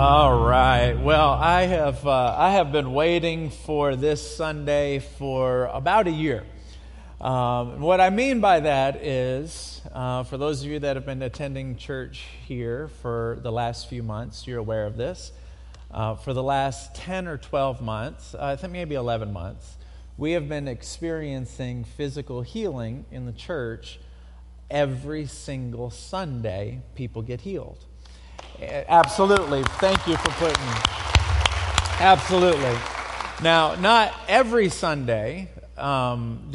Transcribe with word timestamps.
All 0.00 0.34
right. 0.34 0.94
Well, 0.94 1.28
I 1.28 1.66
have 1.66 2.06
uh, 2.06 2.34
I 2.34 2.52
have 2.52 2.72
been 2.72 2.94
waiting 2.94 3.50
for 3.50 3.96
this 3.96 4.34
Sunday 4.34 4.98
for 4.98 5.66
about 5.66 6.06
a 6.06 6.10
year. 6.10 6.42
Um, 7.20 7.80
what 7.80 8.00
I 8.00 8.08
mean 8.08 8.40
by 8.40 8.60
that 8.60 9.04
is, 9.04 9.82
uh, 9.92 10.22
for 10.22 10.38
those 10.38 10.62
of 10.62 10.70
you 10.70 10.78
that 10.78 10.96
have 10.96 11.04
been 11.04 11.20
attending 11.20 11.76
church 11.76 12.24
here 12.46 12.88
for 13.02 13.40
the 13.42 13.52
last 13.52 13.90
few 13.90 14.02
months, 14.02 14.46
you're 14.46 14.58
aware 14.58 14.86
of 14.86 14.96
this. 14.96 15.32
Uh, 15.90 16.14
for 16.14 16.32
the 16.32 16.42
last 16.42 16.94
10 16.94 17.28
or 17.28 17.36
12 17.36 17.82
months, 17.82 18.34
I 18.34 18.56
think 18.56 18.72
maybe 18.72 18.94
11 18.94 19.34
months, 19.34 19.76
we 20.16 20.32
have 20.32 20.48
been 20.48 20.66
experiencing 20.66 21.84
physical 21.84 22.40
healing 22.40 23.04
in 23.10 23.26
the 23.26 23.32
church 23.32 24.00
every 24.70 25.26
single 25.26 25.90
Sunday. 25.90 26.80
People 26.94 27.20
get 27.20 27.42
healed. 27.42 27.84
Absolutely. 28.60 29.62
Thank 29.78 30.06
you 30.06 30.16
for 30.16 30.30
putting. 30.32 30.64
Absolutely. 32.00 32.76
Now, 33.42 33.74
not 33.76 34.14
every 34.28 34.68
Sunday, 34.68 35.48
um, 35.78 36.52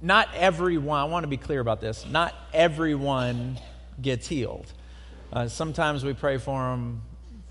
not 0.00 0.28
everyone, 0.34 1.00
I 1.00 1.04
want 1.04 1.24
to 1.24 1.28
be 1.28 1.36
clear 1.36 1.60
about 1.60 1.80
this, 1.80 2.06
not 2.06 2.34
everyone 2.52 3.58
gets 4.00 4.28
healed. 4.28 4.72
Uh, 5.32 5.48
sometimes 5.48 6.04
we 6.04 6.12
pray 6.12 6.38
for 6.38 6.58
them 6.70 7.02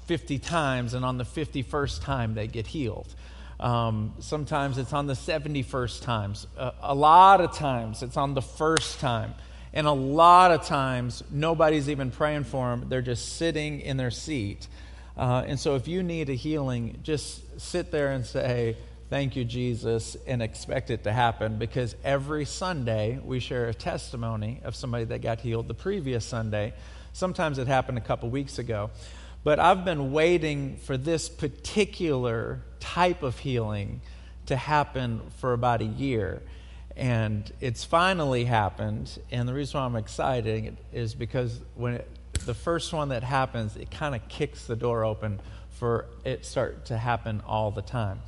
50 0.06 0.40
times, 0.40 0.94
and 0.94 1.06
on 1.06 1.18
the 1.18 1.24
51st 1.24 2.04
time, 2.04 2.34
they 2.34 2.48
get 2.48 2.68
healed. 2.68 3.14
Um, 3.60 4.14
sometimes 4.20 4.78
it's 4.78 4.94
on 4.94 5.08
the 5.08 5.14
71st 5.14 6.02
times. 6.02 6.48
Uh, 6.58 6.72
a 6.82 6.96
lot 6.96 7.42
of 7.42 7.54
times 7.54 8.02
it's 8.02 8.18
on 8.18 8.34
the 8.34 8.42
first 8.42 9.00
time. 9.00 9.34
And 9.74 9.86
a 9.86 9.92
lot 9.92 10.52
of 10.52 10.66
times, 10.66 11.24
nobody's 11.30 11.90
even 11.90 12.12
praying 12.12 12.46
for 12.46 12.70
them. 12.70 12.90
They're 12.90 13.02
just 13.02 13.38
sitting 13.38 13.82
in 13.82 13.98
their 13.98 14.12
seat. 14.12 14.68
Uh, 15.16 15.44
and 15.46 15.60
so, 15.60 15.76
if 15.76 15.88
you 15.88 16.02
need 16.02 16.30
a 16.30 16.34
healing, 16.34 17.00
just 17.04 17.60
sit 17.60 17.92
there 17.92 18.12
and 18.12 18.26
say, 18.26 18.78
Thank 19.10 19.36
you, 19.36 19.44
Jesus, 19.44 20.16
and 20.28 20.40
expect 20.40 20.92
it 20.92 21.04
to 21.06 21.12
happen 21.12 21.58
because 21.58 21.96
every 22.04 22.46
Sunday 22.46 23.20
we 23.24 23.40
share 23.40 23.68
a 23.68 23.74
testimony 23.74 24.62
of 24.64 24.76
somebody 24.76 25.04
that 25.06 25.24
got 25.24 25.42
healed 25.42 25.68
the 25.68 25.74
previous 25.74 26.24
Sunday. 26.24 26.74
Sometimes 27.14 27.58
it 27.58 27.66
happened 27.66 27.98
a 27.98 28.02
couple 28.02 28.30
weeks 28.30 28.60
ago. 28.60 28.92
But 29.44 29.58
I've 29.58 29.84
been 29.84 30.12
waiting 30.12 30.78
for 30.78 30.96
this 30.96 31.28
particular 31.28 32.62
type 32.80 33.24
of 33.24 33.40
healing 33.40 34.02
to 34.46 34.56
happen 34.56 35.22
for 35.38 35.54
about 35.54 35.82
a 35.82 35.86
year. 35.86 36.44
And 37.00 37.50
it's 37.62 37.86
finally 37.86 38.44
happened. 38.44 39.18
And 39.32 39.48
the 39.48 39.54
reason 39.54 39.80
why 39.80 39.86
I'm 39.86 39.96
excited 39.96 40.76
is 40.92 41.16
because 41.16 41.62
when 41.76 41.94
it, 41.94 42.08
the 42.46 42.54
first 42.54 42.92
one 42.92 43.10
that 43.10 43.24
happens, 43.24 43.78
it 43.78 43.90
kind 43.90 44.16
of 44.16 44.28
kicks 44.28 44.68
the 44.68 44.76
door 44.76 45.06
open 45.06 45.40
for 45.72 46.08
it 46.26 46.46
start 46.46 46.88
to 46.88 46.98
happen 46.98 47.42
all 47.48 47.72
the 47.72 47.82
time. 47.82 48.20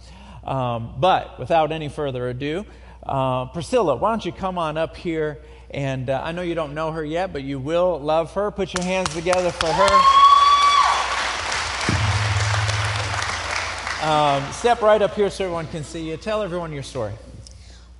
Um, 0.45 0.95
but 0.97 1.38
without 1.38 1.73
any 1.73 1.89
further 1.89 2.30
ado, 2.30 2.66
uh, 3.03 3.47
Priscilla, 3.47 3.97
why 3.97 4.11
don't 4.11 4.23
you 4.23 4.31
come 4.31 4.58
on 4.58 4.77
up 4.77 4.95
here? 4.95 5.39
And 5.69 6.09
uh, 6.09 6.22
I 6.23 6.31
know 6.31 6.42
you 6.42 6.55
don't 6.55 6.73
know 6.73 6.94
her 6.94 7.03
yet, 7.03 7.33
but 7.33 7.44
you 7.44 7.59
will 7.59 7.99
love 7.99 8.33
her. 8.36 8.52
Put 8.52 8.73
your 8.73 8.86
hands 8.86 9.14
together 9.14 9.52
for 9.52 9.67
her. 9.67 10.02
Um, 14.02 14.53
step 14.53 14.81
right 14.81 15.02
up 15.02 15.14
here 15.14 15.30
so 15.30 15.44
everyone 15.44 15.67
can 15.67 15.83
see 15.83 16.09
you. 16.09 16.16
Tell 16.16 16.42
everyone 16.42 16.72
your 16.72 16.83
story. 16.83 17.14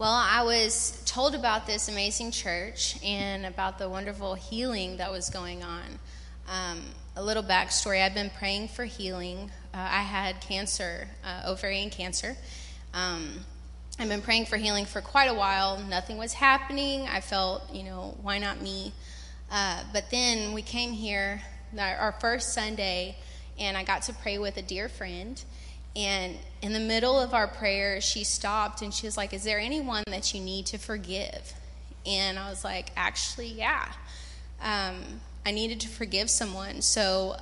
Well, 0.02 0.09
I 0.09 0.41
was 0.41 0.99
told 1.05 1.35
about 1.35 1.67
this 1.67 1.88
amazing 1.88 2.31
church 2.31 2.97
and 3.05 3.45
about 3.45 3.77
the 3.77 3.88
wonderful 3.88 4.33
healing 4.33 4.97
that 4.97 5.11
was 5.11 5.30
going 5.30 5.61
on. 5.63 5.99
Um, 6.49 6.81
a 7.16 7.23
little 7.23 7.43
backstory 7.43 8.03
I've 8.03 8.16
been 8.16 8.31
praying 8.31 8.69
for 8.69 8.83
healing. 8.85 9.52
Uh, 9.71 9.77
I 9.77 10.02
had 10.02 10.42
cancer, 10.42 11.08
uh, 11.23 11.52
ovarian 11.52 11.92
cancer. 11.92 12.36
Um, 12.95 13.45
I've 13.99 14.09
been 14.09 14.23
praying 14.23 14.48
for 14.48 14.58
healing 14.58 14.86
for 14.86 15.02
quite 15.02 15.30
a 15.30 15.36
while. 15.36 15.77
Nothing 15.77 16.17
was 16.17 16.33
happening. 16.33 17.08
I 17.08 17.21
felt, 17.21 17.71
you 17.71 17.83
know, 17.83 18.17
why 18.23 18.39
not 18.39 18.59
me? 18.59 18.93
Uh, 19.52 19.83
but 19.93 20.09
then 20.09 20.53
we 20.53 20.64
came 20.64 20.93
here, 20.93 21.43
our 21.77 22.15
first 22.20 22.55
Sunday, 22.55 23.17
and 23.59 23.77
I 23.77 23.83
got 23.83 24.02
to 24.03 24.14
pray 24.14 24.39
with 24.39 24.58
a 24.58 24.64
dear 24.64 24.89
friend. 24.89 25.39
And 25.95 26.37
in 26.61 26.73
the 26.73 26.79
middle 26.79 27.19
of 27.19 27.33
our 27.33 27.47
prayer, 27.47 27.99
she 27.99 28.23
stopped 28.23 28.81
and 28.81 28.93
she 28.93 29.05
was 29.05 29.17
like, 29.17 29.33
Is 29.33 29.43
there 29.43 29.59
anyone 29.59 30.03
that 30.07 30.33
you 30.33 30.41
need 30.41 30.65
to 30.67 30.77
forgive? 30.77 31.53
And 32.05 32.39
I 32.39 32.49
was 32.49 32.63
like, 32.63 32.91
Actually, 32.95 33.49
yeah. 33.49 33.91
Um, 34.61 35.21
I 35.45 35.52
needed 35.52 35.79
to 35.81 35.87
forgive 35.87 36.29
someone. 36.29 36.81
So 36.81 37.35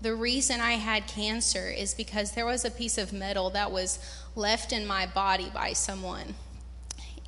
the 0.00 0.14
reason 0.14 0.60
I 0.60 0.72
had 0.72 1.06
cancer 1.06 1.68
is 1.70 1.94
because 1.94 2.32
there 2.32 2.44
was 2.44 2.64
a 2.64 2.70
piece 2.70 2.98
of 2.98 3.12
metal 3.12 3.50
that 3.50 3.70
was 3.72 3.98
left 4.36 4.72
in 4.72 4.86
my 4.86 5.06
body 5.06 5.50
by 5.54 5.72
someone. 5.72 6.34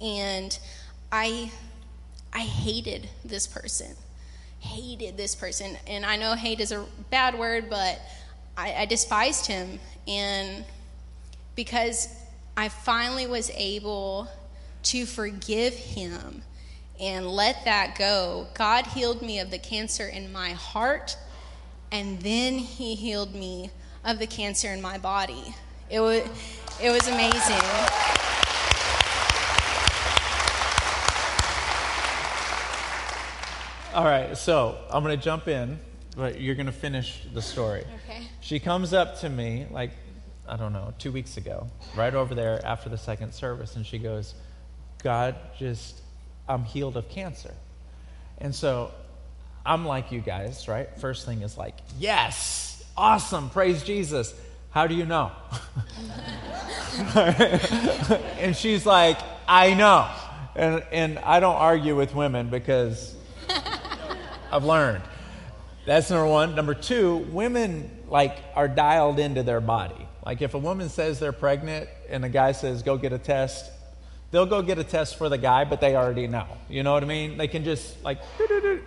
And 0.01 0.59
I 1.11 1.51
I 2.33 2.41
hated 2.41 3.09
this 3.25 3.47
person. 3.47 3.97
Hated 4.61 5.17
this 5.17 5.35
person. 5.35 5.79
And 5.87 6.05
I 6.05 6.17
know 6.17 6.35
hate 6.35 6.61
is 6.61 6.71
a 6.71 6.85
bad 7.09 7.39
word, 7.39 7.71
but 7.71 7.99
I, 8.57 8.75
I 8.75 8.87
despised 8.87 9.47
him. 9.47 9.79
And 10.09 10.65
because 11.55 12.09
I 12.57 12.69
finally 12.69 13.27
was 13.27 13.51
able 13.55 14.29
to 14.85 15.05
forgive 15.05 15.75
him 15.75 16.43
and 17.01 17.27
let 17.27 17.65
that 17.65 17.97
go, 17.99 18.47
God 18.55 18.87
healed 18.87 19.21
me 19.21 19.41
of 19.41 19.51
the 19.51 19.59
cancer 19.59 20.07
in 20.07 20.33
my 20.33 20.51
heart, 20.51 21.17
and 21.93 22.21
then 22.21 22.55
He 22.59 22.95
healed 22.95 23.35
me 23.35 23.71
of 24.05 24.19
the 24.19 24.27
cancer 24.27 24.73
in 24.73 24.81
my 24.81 24.97
body. 24.97 25.55
It 25.91 26.01
was, 26.01 26.23
it 26.83 26.91
was 26.91 27.07
amazing. 27.09 27.63
All 33.95 34.05
right, 34.05 34.37
so 34.37 34.79
I'm 34.91 35.03
going 35.03 35.17
to 35.17 35.23
jump 35.23 35.49
in, 35.49 35.79
but 36.17 36.41
you're 36.41 36.55
going 36.55 36.67
to 36.67 36.73
finish 36.73 37.21
the 37.35 37.43
story. 37.43 37.85
Okay. 38.09 38.23
She 38.41 38.59
comes 38.59 38.95
up 38.95 39.21
to 39.21 39.29
me, 39.29 39.67
like, 39.71 39.91
I 40.49 40.57
don't 40.57 40.73
know, 40.73 40.95
two 40.99 41.13
weeks 41.13 41.37
ago, 41.37 41.69
right 41.95 42.15
over 42.15 42.35
there 42.35 42.65
after 42.65 42.89
the 42.89 42.97
second 42.97 43.35
service, 43.35 43.77
and 43.77 43.85
she 43.85 43.99
goes, 43.99 44.35
God 45.03 45.37
just, 45.59 46.01
I'm 46.49 46.65
healed 46.65 46.97
of 46.97 47.09
cancer. 47.11 47.53
And 48.39 48.55
so 48.55 48.93
I'm 49.65 49.85
like 49.85 50.11
you 50.11 50.21
guys, 50.21 50.69
right? 50.69 50.89
First 50.99 51.27
thing 51.27 51.43
is 51.43 51.59
like, 51.59 51.75
yes, 51.99 52.83
awesome, 52.97 53.51
praise 53.51 53.83
Jesus. 53.83 54.35
How 54.71 54.87
do 54.87 54.95
you 54.95 55.07
know? 55.07 55.33
and 57.15 58.57
she's 58.57 58.87
like, 58.87 59.19
I 59.49 59.75
know. 59.75 60.11
And, 60.55 60.83
and 60.93 61.19
I 61.19 61.41
don't 61.41 61.57
argue 61.57 61.97
with 61.97 62.15
women 62.15 62.49
because 62.49 63.15
I've 64.51 64.65
learned. 64.65 65.03
That's 65.87 66.11
number 66.11 66.27
one. 66.27 66.55
Number 66.57 66.75
two, 66.75 67.19
women 67.31 67.91
like 68.09 68.37
are 68.55 68.69
dialed 68.69 69.19
into 69.19 69.43
their 69.43 69.61
body. 69.61 70.07
Like 70.25 70.43
if 70.43 70.55
a 70.55 70.59
woman 70.59 70.89
says 70.89 71.21
they're 71.21 71.33
pregnant 71.33 71.89
and 72.09 72.25
a 72.25 72.29
guy 72.29 72.53
says 72.53 72.83
go 72.83 72.99
get 72.99 73.13
a 73.13 73.19
test, 73.19 73.71
they'll 74.33 74.47
go 74.47 74.63
get 74.63 74.79
a 74.79 74.85
test 74.85 75.17
for 75.17 75.29
the 75.29 75.39
guy, 75.39 75.65
but 75.65 75.81
they 75.81 75.95
already 75.95 76.27
know. 76.27 76.47
You 76.69 76.83
know 76.83 76.93
what 76.93 77.05
I 77.05 77.07
mean? 77.07 77.39
They 77.39 77.47
can 77.47 77.63
just 77.63 78.03
like 78.03 78.19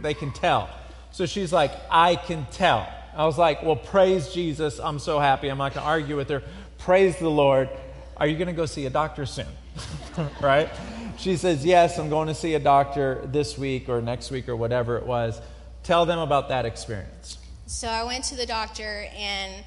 they 0.02 0.14
can 0.14 0.34
tell. 0.34 0.70
So 1.12 1.26
she's 1.26 1.54
like, 1.54 1.72
I 1.90 2.18
can 2.18 2.46
tell. 2.52 2.88
I 3.16 3.26
was 3.26 3.38
like, 3.38 3.64
well, 3.64 3.76
praise 3.76 4.34
Jesus. 4.34 4.80
I'm 4.80 5.00
so 5.00 5.20
happy. 5.20 5.50
I'm 5.50 5.58
not 5.58 5.74
going 5.74 5.84
to 5.84 5.90
argue 5.90 6.16
with 6.16 6.30
her. 6.30 6.44
Praise 6.78 7.18
the 7.18 7.30
Lord. 7.30 7.70
Are 8.18 8.28
you 8.28 8.38
going 8.38 8.48
to 8.48 8.54
go 8.54 8.66
see 8.66 8.86
a 8.86 8.90
doctor 8.90 9.26
soon? 9.26 9.48
right? 10.42 10.70
She 11.18 11.38
says, 11.38 11.66
Yes, 11.66 11.98
I'm 11.98 12.10
going 12.10 12.28
to 12.28 12.36
see 12.36 12.54
a 12.54 12.60
doctor 12.60 13.22
this 13.26 13.58
week 13.58 13.90
or 13.90 14.02
next 14.02 14.31
week 14.31 14.48
or 14.48 14.56
whatever 14.56 14.98
it 14.98 15.06
was. 15.06 15.42
Tell 15.89 16.06
them 16.06 16.19
about 16.19 16.50
that 16.50 16.68
experience. 16.68 17.39
So 17.65 17.88
I 17.88 18.03
went 18.03 18.24
to 18.25 18.36
the 18.36 18.45
doctor, 18.45 19.07
and 19.18 19.63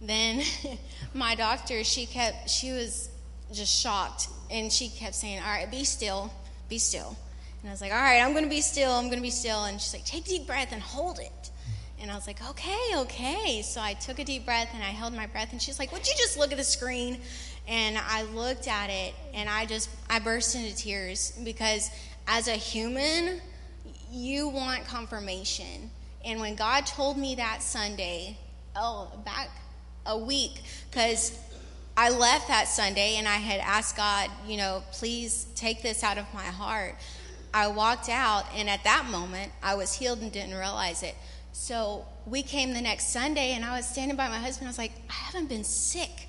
then 0.00 0.44
my 1.12 1.34
doctor, 1.34 1.82
she 1.82 2.06
kept, 2.06 2.48
she 2.48 2.70
was 2.70 3.08
just 3.52 3.76
shocked, 3.76 4.28
and 4.48 4.72
she 4.72 4.88
kept 4.88 5.16
saying, 5.16 5.40
All 5.40 5.50
right, 5.50 5.68
be 5.68 5.82
still, 5.82 6.32
be 6.68 6.78
still. 6.78 7.16
And 7.62 7.68
I 7.68 7.72
was 7.72 7.80
like, 7.80 7.90
All 7.90 7.98
right, 7.98 8.20
I'm 8.20 8.30
going 8.30 8.44
to 8.44 8.48
be 8.48 8.60
still, 8.60 8.92
I'm 8.92 9.06
going 9.06 9.18
to 9.18 9.22
be 9.22 9.30
still. 9.30 9.64
And 9.64 9.80
she's 9.80 9.92
like, 9.92 10.04
Take 10.04 10.26
a 10.26 10.28
deep 10.28 10.46
breath 10.46 10.70
and 10.70 10.80
hold 10.80 11.18
it. 11.18 11.50
And 12.00 12.12
I 12.12 12.14
was 12.14 12.28
like, 12.28 12.48
okay, 12.50 12.92
okay. 12.98 13.62
So 13.62 13.80
I 13.80 13.94
took 13.94 14.20
a 14.20 14.24
deep 14.24 14.44
breath 14.44 14.68
and 14.72 14.84
I 14.84 14.90
held 14.90 15.14
my 15.14 15.26
breath. 15.26 15.50
And 15.50 15.60
she's 15.60 15.78
like, 15.78 15.90
would 15.92 16.06
you 16.06 16.12
just 16.16 16.38
look 16.38 16.52
at 16.52 16.58
the 16.58 16.62
screen? 16.62 17.18
And 17.66 17.96
I 17.98 18.22
looked 18.22 18.68
at 18.68 18.90
it 18.90 19.14
and 19.32 19.48
I 19.48 19.64
just, 19.64 19.88
I 20.10 20.18
burst 20.18 20.54
into 20.54 20.76
tears 20.76 21.32
because 21.42 21.90
as 22.28 22.48
a 22.48 22.52
human, 22.52 23.40
you 24.16 24.48
want 24.48 24.86
confirmation. 24.86 25.90
And 26.24 26.40
when 26.40 26.56
God 26.56 26.86
told 26.86 27.18
me 27.18 27.36
that 27.36 27.62
Sunday, 27.62 28.38
oh, 28.74 29.10
back 29.24 29.50
a 30.06 30.18
week, 30.18 30.62
because 30.90 31.38
I 31.96 32.10
left 32.10 32.48
that 32.48 32.68
Sunday 32.68 33.16
and 33.16 33.28
I 33.28 33.36
had 33.36 33.60
asked 33.60 33.96
God, 33.96 34.30
you 34.46 34.56
know, 34.56 34.82
please 34.92 35.46
take 35.54 35.82
this 35.82 36.02
out 36.02 36.18
of 36.18 36.24
my 36.34 36.42
heart. 36.42 36.94
I 37.54 37.68
walked 37.68 38.10
out, 38.10 38.44
and 38.54 38.68
at 38.68 38.84
that 38.84 39.06
moment, 39.10 39.50
I 39.62 39.76
was 39.76 39.94
healed 39.94 40.20
and 40.20 40.30
didn't 40.30 40.54
realize 40.54 41.02
it. 41.02 41.14
So 41.52 42.04
we 42.26 42.42
came 42.42 42.74
the 42.74 42.82
next 42.82 43.12
Sunday, 43.12 43.52
and 43.52 43.64
I 43.64 43.76
was 43.76 43.86
standing 43.86 44.16
by 44.16 44.28
my 44.28 44.38
husband. 44.38 44.66
I 44.66 44.70
was 44.70 44.78
like, 44.78 44.92
I 45.08 45.14
haven't 45.14 45.48
been 45.48 45.64
sick. 45.64 46.28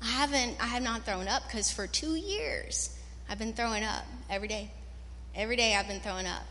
I 0.00 0.06
haven't, 0.06 0.56
I 0.60 0.66
have 0.66 0.82
not 0.82 1.04
thrown 1.04 1.26
up 1.26 1.42
because 1.48 1.72
for 1.72 1.88
two 1.88 2.14
years 2.14 2.96
I've 3.28 3.38
been 3.38 3.52
throwing 3.52 3.82
up 3.82 4.04
every 4.30 4.46
day. 4.46 4.70
Every 5.34 5.56
day 5.56 5.74
I've 5.74 5.88
been 5.88 6.00
throwing 6.00 6.26
up. 6.26 6.44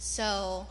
So 0.00 0.66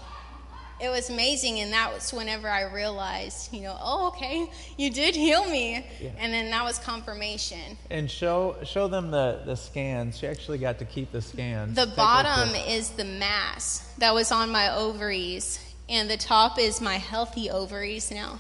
it 0.81 0.89
was 0.89 1.11
amazing, 1.11 1.59
and 1.59 1.71
that 1.71 1.93
was 1.93 2.11
whenever 2.11 2.49
I 2.49 2.63
realized, 2.63 3.53
you 3.53 3.61
know, 3.61 3.77
oh, 3.79 4.07
okay, 4.07 4.49
you 4.75 4.89
did 4.89 5.15
heal 5.15 5.47
me, 5.47 5.85
yeah. 6.01 6.09
and 6.17 6.33
then 6.33 6.49
that 6.49 6.63
was 6.63 6.79
confirmation. 6.79 7.77
And 7.91 8.09
show 8.09 8.55
show 8.63 8.87
them 8.87 9.11
the 9.11 9.41
the 9.45 9.55
scans. 9.55 10.17
She 10.17 10.25
actually 10.25 10.57
got 10.57 10.79
to 10.79 10.85
keep 10.85 11.11
the 11.11 11.21
scans. 11.21 11.75
The 11.75 11.85
Take 11.85 11.95
bottom 11.95 12.55
is 12.55 12.89
the 12.89 13.05
mass 13.05 13.87
that 13.99 14.15
was 14.15 14.31
on 14.31 14.49
my 14.49 14.75
ovaries, 14.75 15.59
and 15.87 16.09
the 16.09 16.17
top 16.17 16.57
is 16.57 16.81
my 16.81 16.97
healthy 16.97 17.51
ovaries 17.51 18.09
now. 18.09 18.39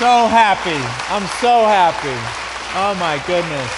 So 0.00 0.28
happy. 0.28 0.70
I'm 1.12 1.26
so 1.42 1.66
happy. 1.66 2.08
Oh 2.74 2.96
my 2.98 3.22
goodness. 3.26 3.70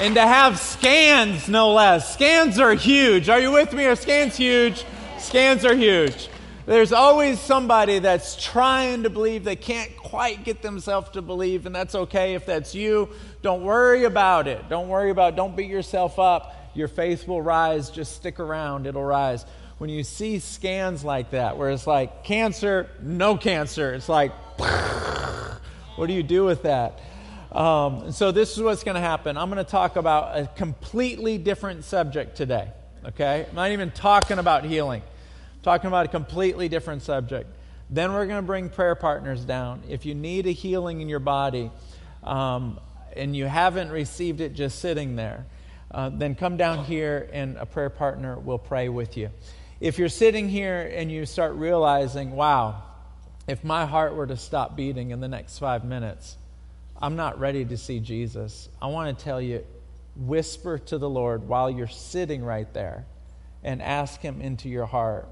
And 0.00 0.14
to 0.14 0.20
have 0.20 0.60
scans, 0.60 1.48
no 1.48 1.72
less. 1.72 2.14
Scans 2.14 2.60
are 2.60 2.74
huge. 2.74 3.28
Are 3.28 3.40
you 3.40 3.50
with 3.50 3.72
me? 3.72 3.86
Are 3.86 3.96
scans 3.96 4.36
huge? 4.36 4.84
Scans 5.18 5.64
are 5.64 5.74
huge. 5.74 6.28
There's 6.64 6.92
always 6.92 7.40
somebody 7.40 7.98
that's 7.98 8.40
trying 8.40 9.02
to 9.02 9.10
believe 9.10 9.42
they 9.42 9.56
can't 9.56 9.96
quite 9.96 10.44
get 10.44 10.62
themselves 10.62 11.10
to 11.10 11.22
believe, 11.22 11.66
and 11.66 11.74
that's 11.74 11.96
okay 11.96 12.36
if 12.36 12.46
that's 12.46 12.72
you. 12.72 13.08
Don't 13.42 13.64
worry 13.64 14.04
about 14.04 14.46
it. 14.46 14.68
Don't 14.68 14.86
worry 14.86 15.10
about 15.10 15.32
it. 15.32 15.36
Don't 15.36 15.56
beat 15.56 15.68
yourself 15.68 16.20
up. 16.20 16.70
Your 16.74 16.86
faith 16.86 17.26
will 17.26 17.42
rise. 17.42 17.90
Just 17.90 18.14
stick 18.14 18.38
around, 18.38 18.86
it'll 18.86 19.02
rise 19.02 19.44
when 19.80 19.88
you 19.88 20.04
see 20.04 20.40
scans 20.40 21.02
like 21.02 21.30
that, 21.30 21.56
where 21.56 21.70
it's 21.70 21.86
like 21.86 22.22
cancer, 22.22 22.90
no 23.00 23.38
cancer, 23.38 23.94
it's 23.94 24.10
like, 24.10 24.30
what 25.96 26.06
do 26.06 26.12
you 26.12 26.22
do 26.22 26.44
with 26.44 26.64
that? 26.64 27.00
Um, 27.50 28.12
so, 28.12 28.30
this 28.30 28.58
is 28.58 28.62
what's 28.62 28.84
going 28.84 28.96
to 28.96 29.00
happen. 29.00 29.38
I'm 29.38 29.48
going 29.48 29.64
to 29.64 29.70
talk 29.70 29.96
about 29.96 30.36
a 30.36 30.46
completely 30.48 31.38
different 31.38 31.84
subject 31.84 32.36
today. 32.36 32.68
Okay? 33.06 33.46
I'm 33.48 33.54
not 33.54 33.70
even 33.70 33.90
talking 33.90 34.38
about 34.38 34.66
healing, 34.66 35.00
I'm 35.00 35.62
talking 35.62 35.88
about 35.88 36.04
a 36.04 36.10
completely 36.10 36.68
different 36.68 37.00
subject. 37.00 37.48
Then 37.88 38.12
we're 38.12 38.26
going 38.26 38.42
to 38.42 38.46
bring 38.46 38.68
prayer 38.68 38.94
partners 38.94 39.46
down. 39.46 39.82
If 39.88 40.04
you 40.04 40.14
need 40.14 40.46
a 40.46 40.52
healing 40.52 41.00
in 41.00 41.08
your 41.08 41.20
body 41.20 41.70
um, 42.22 42.78
and 43.16 43.34
you 43.34 43.46
haven't 43.46 43.88
received 43.88 44.42
it 44.42 44.52
just 44.52 44.78
sitting 44.80 45.16
there, 45.16 45.46
uh, 45.90 46.10
then 46.10 46.34
come 46.34 46.58
down 46.58 46.84
here 46.84 47.30
and 47.32 47.56
a 47.56 47.64
prayer 47.64 47.88
partner 47.88 48.38
will 48.38 48.58
pray 48.58 48.90
with 48.90 49.16
you. 49.16 49.30
If 49.80 49.98
you're 49.98 50.10
sitting 50.10 50.50
here 50.50 50.92
and 50.94 51.10
you 51.10 51.24
start 51.24 51.54
realizing, 51.54 52.32
wow, 52.32 52.82
if 53.48 53.64
my 53.64 53.86
heart 53.86 54.14
were 54.14 54.26
to 54.26 54.36
stop 54.36 54.76
beating 54.76 55.10
in 55.10 55.20
the 55.20 55.28
next 55.28 55.58
five 55.58 55.84
minutes, 55.84 56.36
I'm 57.00 57.16
not 57.16 57.40
ready 57.40 57.64
to 57.64 57.78
see 57.78 57.98
Jesus. 57.98 58.68
I 58.82 58.88
want 58.88 59.18
to 59.18 59.24
tell 59.24 59.40
you, 59.40 59.64
whisper 60.16 60.78
to 60.78 60.98
the 60.98 61.08
Lord 61.08 61.48
while 61.48 61.70
you're 61.70 61.88
sitting 61.88 62.44
right 62.44 62.70
there 62.74 63.06
and 63.64 63.80
ask 63.80 64.20
Him 64.20 64.42
into 64.42 64.68
your 64.68 64.84
heart. 64.84 65.28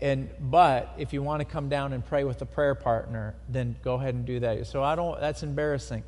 And 0.00 0.30
but 0.38 0.94
if 0.96 1.12
you 1.12 1.20
want 1.20 1.40
to 1.40 1.44
come 1.44 1.68
down 1.68 1.92
and 1.92 2.06
pray 2.06 2.22
with 2.22 2.40
a 2.42 2.46
prayer 2.46 2.76
partner, 2.76 3.34
then 3.48 3.74
go 3.82 3.94
ahead 3.94 4.14
and 4.14 4.24
do 4.24 4.38
that. 4.40 4.66
So 4.68 4.82
I 4.82 4.94
don't 4.94 5.20
that's 5.20 5.42
embarrassing. 5.42 6.04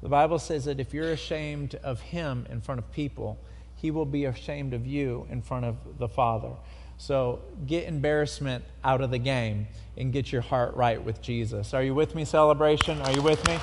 The 0.00 0.08
Bible 0.08 0.38
says 0.38 0.66
that 0.66 0.78
if 0.78 0.94
you're 0.94 1.10
ashamed 1.10 1.74
of 1.82 2.00
him 2.00 2.46
in 2.50 2.60
front 2.60 2.78
of 2.78 2.92
people, 2.92 3.38
he 3.76 3.90
will 3.90 4.06
be 4.06 4.26
ashamed 4.26 4.74
of 4.74 4.86
you 4.86 5.26
in 5.28 5.42
front 5.42 5.64
of 5.64 5.76
the 5.98 6.08
Father. 6.08 6.52
So 6.98 7.40
get 7.66 7.84
embarrassment 7.86 8.64
out 8.82 9.00
of 9.00 9.10
the 9.10 9.18
game 9.18 9.66
and 9.96 10.12
get 10.12 10.32
your 10.32 10.42
heart 10.42 10.74
right 10.76 11.02
with 11.02 11.20
Jesus. 11.20 11.74
Are 11.74 11.82
you 11.82 11.94
with 11.94 12.14
me, 12.14 12.24
celebration? 12.24 13.00
Are 13.02 13.12
you 13.12 13.22
with 13.22 13.46
me? 13.46 13.58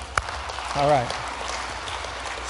All 0.76 0.90
right. 0.90 1.10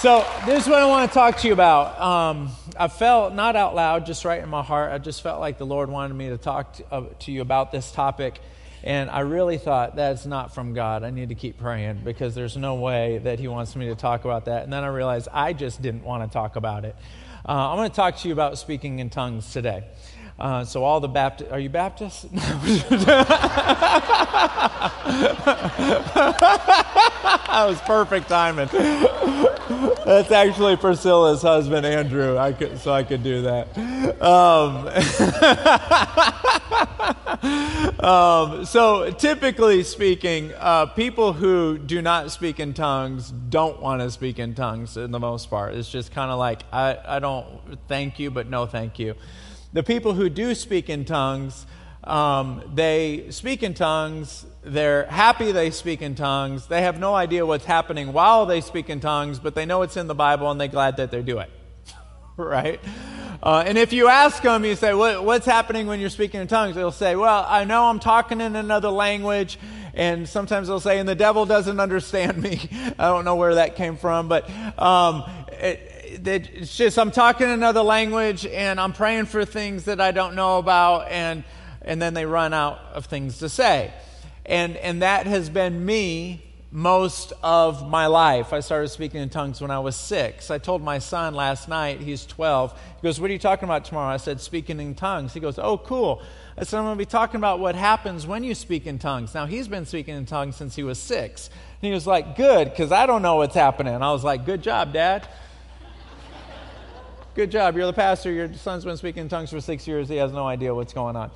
So, 0.03 0.27
this 0.47 0.65
is 0.65 0.69
what 0.69 0.81
I 0.81 0.87
want 0.87 1.09
to 1.09 1.15
talk 1.15 1.37
to 1.39 1.47
you 1.47 1.53
about. 1.53 2.01
Um, 2.01 2.51
I 2.77 2.89
felt, 2.89 3.35
not 3.35 3.55
out 3.55 3.77
loud, 3.77 4.05
just 4.05 4.25
right 4.25 4.43
in 4.43 4.49
my 4.49 4.65
heart, 4.65 4.93
I 4.93 4.99
just 4.99 5.23
felt 5.23 5.39
like 5.39 5.59
the 5.59 5.65
Lord 5.67 5.89
wanted 5.89 6.15
me 6.15 6.29
to 6.31 6.39
talk 6.39 6.73
to, 6.75 6.85
uh, 6.93 7.05
to 7.21 7.31
you 7.31 7.41
about 7.41 7.71
this 7.71 7.93
topic. 7.93 8.41
And 8.83 9.09
I 9.09 9.21
really 9.21 9.59
thought 9.59 9.95
that's 9.95 10.27
not 10.27 10.55
from 10.57 10.75
God. 10.75 11.05
I 11.05 11.11
need 11.11 11.29
to 11.29 11.37
keep 11.37 11.57
praying 11.57 12.01
because 12.03 12.35
there's 12.35 12.57
no 12.57 12.75
way 12.75 13.19
that 13.19 13.39
He 13.39 13.47
wants 13.47 13.77
me 13.77 13.87
to 13.91 13.95
talk 13.95 14.25
about 14.25 14.47
that. 14.47 14.65
And 14.65 14.73
then 14.73 14.83
I 14.83 14.89
realized 14.89 15.29
I 15.33 15.53
just 15.53 15.81
didn't 15.81 16.03
want 16.03 16.29
to 16.29 16.33
talk 16.33 16.57
about 16.57 16.85
it. 16.85 16.97
Uh, 17.49 17.71
I'm 17.71 17.77
going 17.77 17.91
to 17.91 17.95
talk 17.95 18.17
to 18.19 18.29
you 18.29 18.35
about 18.35 18.59
speaking 18.59 18.99
in 18.99 19.09
tongues 19.09 19.53
today. 19.53 19.85
Uh, 20.43 20.65
so 20.65 20.83
all 20.83 20.99
the 20.99 21.07
Baptist, 21.07 21.53
are 21.53 21.61
you 21.61 21.69
Baptist? 21.69 22.27
that 22.33 22.43
was 27.49 27.81
perfect 27.83 28.29
timing. 28.29 28.67
That's 30.05 30.33
actually 30.33 30.77
Priscilla's 30.79 31.43
husband, 31.43 31.87
Andrew. 31.87 32.37
I 32.39 32.53
could, 32.55 32.77
so 32.81 32.93
I 32.93 33.05
could 33.05 33.23
do 33.23 33.43
that. 33.43 33.69
Um, 34.21 34.89
um, 38.05 38.65
so 38.65 39.13
typically 39.13 39.85
speaking, 39.85 40.53
uh, 40.59 40.87
people 40.87 41.35
who 41.35 41.79
do 41.79 42.03
not 42.03 42.33
speak 42.33 42.59
in 42.59 42.75
tongues 42.75 43.31
don't 43.31 43.81
want 43.81 44.03
to 44.03 44.11
speak 44.11 44.41
in 44.41 44.57
tongues 44.57 44.97
in 44.97 45.13
the 45.13 45.21
most 45.21 45.49
part. 45.49 45.77
It's 45.77 45.89
just 45.89 46.11
kind 46.11 46.33
of 46.33 46.41
like, 46.41 46.63
I, 46.73 46.99
I 47.07 47.19
don't 47.21 47.47
thank 47.87 48.19
you, 48.19 48.33
but 48.33 48.51
no 48.51 48.67
thank 48.67 48.99
you. 48.99 49.15
The 49.73 49.83
people 49.83 50.13
who 50.13 50.29
do 50.29 50.55
speak 50.55 50.91
in 50.91 51.07
tongues, 51.07 51.67
um, 52.05 52.63
they 52.75 53.27
speak 53.31 53.63
in 53.63 53.73
tongues. 53.73 54.45
They're 54.63 55.07
happy 55.07 55.51
they 55.53 55.71
speak 55.71 56.03
in 56.03 56.15
tongues. 56.15 56.67
They 56.67 56.83
have 56.83 57.01
no 57.01 57.15
idea 57.15 57.47
what's 57.47 57.65
happening 57.65 58.13
while 58.13 58.45
they 58.45 58.61
speak 58.61 58.91
in 58.91 59.01
tongues, 59.01 59.39
but 59.39 59.55
they 59.55 59.65
know 59.65 59.81
it's 59.83 59.97
in 59.97 60.09
the 60.09 60.15
Bible 60.15 60.51
and 60.51 60.61
they're 60.61 60.69
glad 60.69 60.99
that 60.99 61.11
they 61.11 61.23
do 61.23 61.39
it. 61.39 61.51
right? 62.37 62.81
Uh, 63.43 63.65
and 63.67 63.79
if 63.79 63.93
you 63.93 64.09
ask 64.09 64.43
them, 64.43 64.65
you 64.65 64.77
say, 64.77 64.95
what, 64.95 65.25
What's 65.25 65.47
happening 65.47 65.87
when 65.87 66.01
you're 66.01 66.11
speaking 66.11 66.41
in 66.41 66.49
tongues? 66.49 66.77
They'll 66.77 66.93
say, 66.93 67.17
Well, 67.17 67.45
I 67.49 67.65
know 67.65 67.85
I'm 67.85 67.99
talking 67.99 68.41
in 68.41 68.57
another 68.57 68.91
language. 68.91 69.59
And 69.95 70.29
sometimes 70.29 70.69
they'll 70.69 70.81
say, 70.81 70.99
And 70.99 71.09
the 71.09 71.15
devil 71.15 71.47
doesn't 71.47 71.81
understand 71.81 72.41
me. 72.41 72.69
I 72.99 73.09
don't 73.09 73.25
know 73.25 73.37
where 73.37 73.57
that 73.57 73.77
came 73.77 73.97
from, 73.97 74.29
but 74.29 74.49
um, 74.79 75.25
it, 75.49 75.92
it's 76.27 76.77
just 76.77 76.99
I'm 76.99 77.11
talking 77.11 77.49
another 77.49 77.83
language 77.83 78.47
and 78.47 78.81
I'm 78.81 78.93
praying 78.93 79.27
for 79.27 79.45
things 79.45 79.85
that 79.85 80.01
I 80.01 80.11
don't 80.11 80.35
know 80.35 80.59
about, 80.59 81.09
and 81.09 81.45
and 81.83 82.01
then 82.01 82.15
they 82.15 82.27
run 82.27 82.53
out 82.53 82.79
of 82.95 83.07
things 83.07 83.39
to 83.39 83.49
say, 83.49 83.93
and 84.47 84.77
and 84.77 85.03
that 85.03 85.27
has 85.27 85.51
been 85.51 85.85
me 85.85 86.43
most 86.73 87.35
of 87.43 87.89
my 87.89 88.07
life. 88.07 88.55
I 88.55 88.61
started 88.61 88.89
speaking 88.89 89.21
in 89.21 89.29
tongues 89.29 89.61
when 89.61 89.71
I 89.71 89.79
was 89.79 89.95
six. 89.95 90.51
I 90.51 90.57
told 90.57 90.83
my 90.83 90.99
son 90.99 91.35
last 91.35 91.69
night, 91.69 92.01
he's 92.01 92.25
12. 92.25 92.73
He 92.73 93.03
goes, 93.03 93.21
What 93.21 93.29
are 93.29 93.33
you 93.33 93.39
talking 93.39 93.69
about 93.69 93.85
tomorrow? 93.85 94.13
I 94.13 94.17
said, 94.17 94.41
Speaking 94.41 94.81
in 94.81 94.95
tongues. 94.95 95.35
He 95.35 95.41
goes, 95.41 95.59
Oh, 95.59 95.77
cool. 95.77 96.23
I 96.57 96.65
said, 96.65 96.79
I'm 96.79 96.85
going 96.85 96.97
to 96.97 96.99
be 96.99 97.07
talking 97.07 97.37
about 97.37 97.61
what 97.61 97.75
happens 97.75 98.27
when 98.27 98.43
you 98.43 98.55
speak 98.55 98.87
in 98.87 98.99
tongues. 98.99 99.35
Now, 99.35 99.47
he's 99.47 99.69
been 99.69 99.85
speaking 99.85 100.17
in 100.17 100.25
tongues 100.25 100.57
since 100.57 100.75
he 100.75 100.83
was 100.83 100.99
six. 100.99 101.49
And 101.49 101.89
he 101.89 101.93
was 101.93 102.07
like, 102.07 102.37
Good, 102.37 102.71
because 102.71 102.91
I 102.91 103.05
don't 103.05 103.21
know 103.21 103.37
what's 103.37 103.55
happening. 103.55 103.95
I 103.95 104.11
was 104.13 104.25
like, 104.25 104.47
Good 104.47 104.63
job, 104.63 104.95
Dad. 104.95 105.29
Good 107.35 107.51
job. 107.51 107.77
You're 107.77 107.87
the 107.87 107.95
pastor. 107.95 108.31
Your 108.31 108.53
son's 108.53 108.85
been 108.85 108.99
speaking 108.99 109.23
in 109.23 109.29
tongues 109.31 109.49
for 109.49 109.59
six 109.59 109.89
years. 109.89 110.07
He 110.07 110.17
has 110.17 110.33
no 110.33 110.47
idea 110.47 110.75
what's 110.75 110.93
going 110.93 111.17
on. 111.17 111.31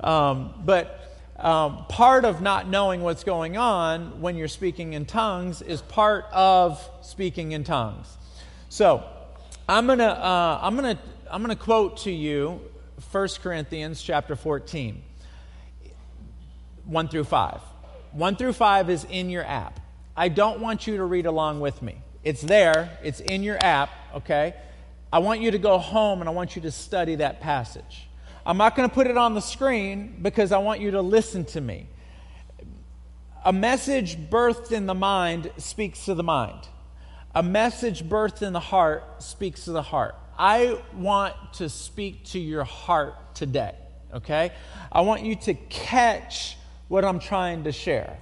Um, 0.00 0.54
but 0.64 1.14
um, 1.36 1.84
part 1.90 2.24
of 2.24 2.40
not 2.40 2.68
knowing 2.68 3.02
what's 3.02 3.22
going 3.22 3.58
on 3.58 4.22
when 4.22 4.36
you're 4.36 4.48
speaking 4.48 4.94
in 4.94 5.04
tongues 5.04 5.60
is 5.60 5.82
part 5.82 6.24
of 6.32 6.82
speaking 7.02 7.52
in 7.52 7.64
tongues. 7.64 8.16
So 8.70 9.04
I'm 9.68 9.86
gonna 9.86 10.04
uh, 10.04 10.58
I'm 10.62 10.74
gonna 10.74 10.98
I'm 11.30 11.42
gonna 11.42 11.54
quote 11.54 11.98
to 11.98 12.10
you 12.10 12.62
1 13.10 13.28
Corinthians 13.42 14.00
chapter 14.00 14.34
14, 14.34 15.02
1 16.86 17.08
through 17.08 17.24
5. 17.24 17.60
1 18.12 18.36
through 18.36 18.54
5 18.54 18.88
is 18.88 19.04
in 19.04 19.28
your 19.28 19.44
app. 19.44 19.80
I 20.16 20.30
don't 20.30 20.60
want 20.60 20.86
you 20.86 20.96
to 20.96 21.04
read 21.04 21.26
along 21.26 21.60
with 21.60 21.82
me. 21.82 21.98
It's 22.24 22.40
there. 22.40 22.98
It's 23.02 23.20
in 23.20 23.42
your 23.42 23.62
app. 23.62 23.90
Okay. 24.14 24.54
I 25.12 25.18
want 25.18 25.42
you 25.42 25.50
to 25.50 25.58
go 25.58 25.76
home 25.76 26.20
and 26.20 26.28
I 26.28 26.32
want 26.32 26.56
you 26.56 26.62
to 26.62 26.70
study 26.70 27.16
that 27.16 27.40
passage. 27.40 28.08
I'm 28.46 28.56
not 28.56 28.74
going 28.74 28.88
to 28.88 28.94
put 28.94 29.06
it 29.06 29.16
on 29.16 29.34
the 29.34 29.40
screen 29.40 30.18
because 30.22 30.52
I 30.52 30.58
want 30.58 30.80
you 30.80 30.92
to 30.92 31.02
listen 31.02 31.44
to 31.46 31.60
me. 31.60 31.86
A 33.44 33.52
message 33.52 34.16
birthed 34.16 34.72
in 34.72 34.86
the 34.86 34.94
mind 34.94 35.52
speaks 35.58 36.06
to 36.06 36.14
the 36.14 36.22
mind. 36.22 36.68
A 37.34 37.42
message 37.42 38.04
birthed 38.04 38.42
in 38.42 38.52
the 38.52 38.60
heart 38.60 39.22
speaks 39.22 39.64
to 39.64 39.72
the 39.72 39.82
heart. 39.82 40.14
I 40.38 40.80
want 40.94 41.34
to 41.54 41.68
speak 41.68 42.24
to 42.26 42.38
your 42.38 42.64
heart 42.64 43.34
today, 43.34 43.74
okay? 44.14 44.52
I 44.90 45.02
want 45.02 45.22
you 45.22 45.36
to 45.36 45.54
catch 45.54 46.56
what 46.88 47.04
I'm 47.04 47.18
trying 47.18 47.64
to 47.64 47.72
share, 47.72 48.18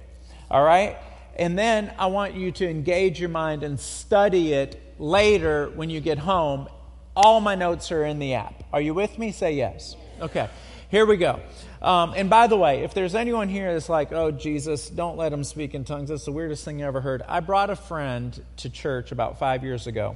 all 0.49 0.63
right? 0.63 0.97
And 1.37 1.57
then 1.57 1.93
I 1.97 2.07
want 2.07 2.35
you 2.35 2.51
to 2.51 2.69
engage 2.69 3.19
your 3.19 3.29
mind 3.29 3.63
and 3.63 3.79
study 3.79 4.53
it 4.53 4.81
later 4.99 5.71
when 5.75 5.89
you 5.89 6.01
get 6.01 6.17
home. 6.19 6.67
All 7.15 7.41
my 7.41 7.55
notes 7.55 7.91
are 7.91 8.05
in 8.05 8.19
the 8.19 8.35
app. 8.35 8.63
Are 8.71 8.79
you 8.79 8.93
with 8.93 9.19
me? 9.19 9.31
Say 9.31 9.53
yes. 9.53 9.95
Okay, 10.21 10.49
here 10.89 11.05
we 11.05 11.17
go. 11.17 11.41
Um, 11.81 12.13
and 12.15 12.29
by 12.29 12.47
the 12.47 12.55
way, 12.57 12.83
if 12.83 12.93
there's 12.93 13.15
anyone 13.15 13.49
here 13.49 13.73
that's 13.73 13.89
like, 13.89 14.13
oh, 14.13 14.31
Jesus, 14.31 14.89
don't 14.89 15.17
let 15.17 15.33
him 15.33 15.43
speak 15.43 15.73
in 15.73 15.83
tongues, 15.83 16.09
that's 16.09 16.25
the 16.25 16.31
weirdest 16.31 16.63
thing 16.63 16.79
you 16.79 16.85
ever 16.85 17.01
heard. 17.01 17.23
I 17.27 17.39
brought 17.39 17.69
a 17.69 17.75
friend 17.75 18.39
to 18.57 18.69
church 18.69 19.11
about 19.11 19.39
five 19.39 19.63
years 19.63 19.87
ago. 19.87 20.15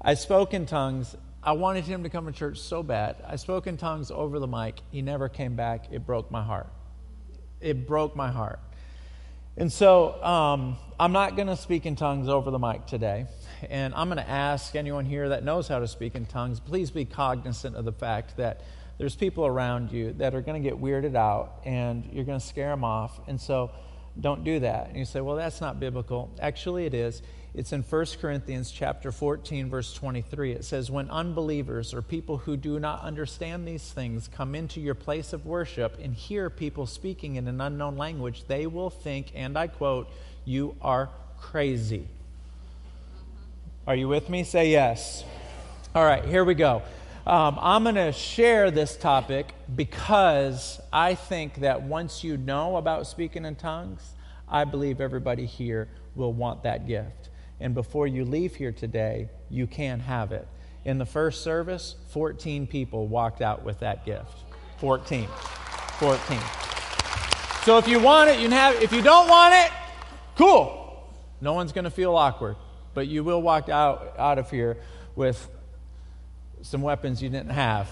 I 0.00 0.14
spoke 0.14 0.54
in 0.54 0.64
tongues. 0.64 1.16
I 1.42 1.52
wanted 1.52 1.84
him 1.84 2.04
to 2.04 2.08
come 2.08 2.26
to 2.26 2.32
church 2.32 2.60
so 2.60 2.82
bad. 2.82 3.16
I 3.26 3.36
spoke 3.36 3.66
in 3.66 3.76
tongues 3.76 4.10
over 4.10 4.38
the 4.38 4.46
mic. 4.46 4.80
He 4.90 5.02
never 5.02 5.28
came 5.28 5.56
back. 5.56 5.86
It 5.90 6.06
broke 6.06 6.30
my 6.30 6.42
heart. 6.42 6.68
It 7.60 7.86
broke 7.86 8.16
my 8.16 8.30
heart. 8.30 8.60
And 9.56 9.70
so 9.70 10.22
um, 10.24 10.76
I'm 10.98 11.12
not 11.12 11.36
going 11.36 11.48
to 11.48 11.56
speak 11.56 11.84
in 11.84 11.94
tongues 11.94 12.26
over 12.26 12.50
the 12.50 12.58
mic 12.58 12.86
today. 12.86 13.26
And 13.68 13.94
I'm 13.94 14.08
going 14.08 14.16
to 14.16 14.28
ask 14.28 14.74
anyone 14.74 15.04
here 15.04 15.28
that 15.28 15.44
knows 15.44 15.68
how 15.68 15.78
to 15.78 15.86
speak 15.86 16.14
in 16.14 16.24
tongues, 16.24 16.58
please 16.58 16.90
be 16.90 17.04
cognizant 17.04 17.76
of 17.76 17.84
the 17.84 17.92
fact 17.92 18.38
that 18.38 18.62
there's 18.96 19.14
people 19.14 19.44
around 19.44 19.92
you 19.92 20.14
that 20.14 20.34
are 20.34 20.40
going 20.40 20.62
to 20.62 20.68
get 20.68 20.80
weirded 20.80 21.16
out 21.16 21.60
and 21.64 22.08
you're 22.12 22.24
going 22.24 22.40
to 22.40 22.46
scare 22.46 22.70
them 22.70 22.82
off. 22.82 23.20
And 23.28 23.38
so 23.38 23.70
don't 24.20 24.44
do 24.44 24.60
that. 24.60 24.88
And 24.88 24.98
you 24.98 25.04
say, 25.04 25.20
well, 25.20 25.36
that's 25.36 25.60
not 25.60 25.80
biblical. 25.80 26.30
Actually, 26.40 26.86
it 26.86 26.94
is. 26.94 27.22
It's 27.54 27.72
in 27.72 27.82
1 27.82 28.06
Corinthians 28.18 28.70
chapter 28.70 29.12
14 29.12 29.68
verse 29.68 29.92
23. 29.92 30.52
It 30.52 30.64
says 30.64 30.90
when 30.90 31.10
unbelievers 31.10 31.92
or 31.92 32.00
people 32.00 32.38
who 32.38 32.56
do 32.56 32.80
not 32.80 33.02
understand 33.02 33.68
these 33.68 33.92
things 33.92 34.26
come 34.26 34.54
into 34.54 34.80
your 34.80 34.94
place 34.94 35.34
of 35.34 35.44
worship 35.44 35.98
and 36.02 36.14
hear 36.14 36.48
people 36.48 36.86
speaking 36.86 37.36
in 37.36 37.46
an 37.48 37.60
unknown 37.60 37.98
language, 37.98 38.44
they 38.46 38.66
will 38.66 38.88
think 38.88 39.32
and 39.34 39.58
I 39.58 39.66
quote, 39.66 40.08
you 40.46 40.76
are 40.80 41.10
crazy. 41.38 42.08
Are 43.86 43.94
you 43.94 44.08
with 44.08 44.30
me? 44.30 44.44
Say 44.44 44.70
yes. 44.70 45.22
All 45.94 46.04
right, 46.04 46.24
here 46.24 46.44
we 46.44 46.54
go. 46.54 46.82
Um, 47.24 47.56
I'm 47.60 47.84
going 47.84 47.94
to 47.94 48.10
share 48.10 48.72
this 48.72 48.96
topic 48.96 49.54
because 49.76 50.80
I 50.92 51.14
think 51.14 51.60
that 51.60 51.82
once 51.82 52.24
you 52.24 52.36
know 52.36 52.76
about 52.76 53.06
speaking 53.06 53.44
in 53.44 53.54
tongues, 53.54 54.02
I 54.48 54.64
believe 54.64 55.00
everybody 55.00 55.46
here 55.46 55.88
will 56.16 56.32
want 56.32 56.64
that 56.64 56.88
gift. 56.88 57.30
And 57.60 57.74
before 57.74 58.08
you 58.08 58.24
leave 58.24 58.56
here 58.56 58.72
today, 58.72 59.28
you 59.48 59.68
can 59.68 60.00
have 60.00 60.32
it. 60.32 60.48
In 60.84 60.98
the 60.98 61.06
first 61.06 61.44
service, 61.44 61.94
14 62.10 62.66
people 62.66 63.06
walked 63.06 63.40
out 63.40 63.62
with 63.62 63.78
that 63.80 64.04
gift. 64.04 64.42
14. 64.78 65.28
14. 65.28 66.38
So 67.62 67.78
if 67.78 67.86
you 67.86 68.00
want 68.00 68.30
it, 68.30 68.40
you 68.40 68.48
can 68.48 68.50
have 68.50 68.74
it. 68.74 68.82
If 68.82 68.92
you 68.92 69.00
don't 69.00 69.28
want 69.28 69.54
it, 69.54 69.70
cool. 70.34 71.08
No 71.40 71.52
one's 71.52 71.70
going 71.70 71.84
to 71.84 71.90
feel 71.90 72.16
awkward. 72.16 72.56
But 72.94 73.06
you 73.06 73.22
will 73.22 73.40
walk 73.40 73.68
out, 73.68 74.16
out 74.18 74.40
of 74.40 74.50
here 74.50 74.78
with 75.14 75.48
some 76.62 76.80
weapons 76.80 77.22
you 77.22 77.28
didn't 77.28 77.50
have. 77.50 77.88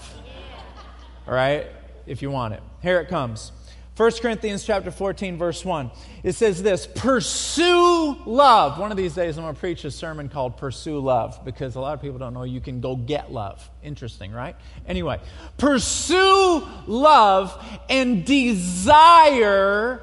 All 1.27 1.33
right? 1.33 1.67
If 2.05 2.21
you 2.21 2.31
want 2.31 2.55
it. 2.55 2.63
Here 2.81 2.99
it 2.99 3.09
comes. 3.09 3.51
1 3.97 4.11
Corinthians 4.21 4.63
chapter 4.63 4.89
14 4.89 5.37
verse 5.37 5.63
1. 5.63 5.91
It 6.23 6.33
says 6.33 6.63
this, 6.63 6.87
pursue 6.87 8.17
love. 8.25 8.79
One 8.79 8.89
of 8.89 8.97
these 8.97 9.13
days 9.13 9.37
I'm 9.37 9.43
going 9.43 9.53
to 9.53 9.59
preach 9.59 9.83
a 9.83 9.91
sermon 9.91 10.29
called 10.29 10.57
Pursue 10.57 10.99
Love 10.99 11.43
because 11.43 11.75
a 11.75 11.81
lot 11.81 11.93
of 11.93 12.01
people 12.01 12.17
don't 12.17 12.33
know 12.33 12.43
you 12.43 12.61
can 12.61 12.79
go 12.79 12.95
get 12.95 13.31
love. 13.31 13.69
Interesting, 13.83 14.31
right? 14.31 14.55
Anyway, 14.87 15.19
pursue 15.57 16.65
love 16.87 17.63
and 17.89 18.25
desire 18.25 20.01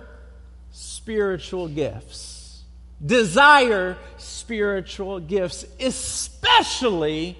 spiritual 0.70 1.66
gifts. 1.66 2.62
Desire 3.04 3.96
spiritual 4.18 5.18
gifts, 5.18 5.64
especially 5.80 7.38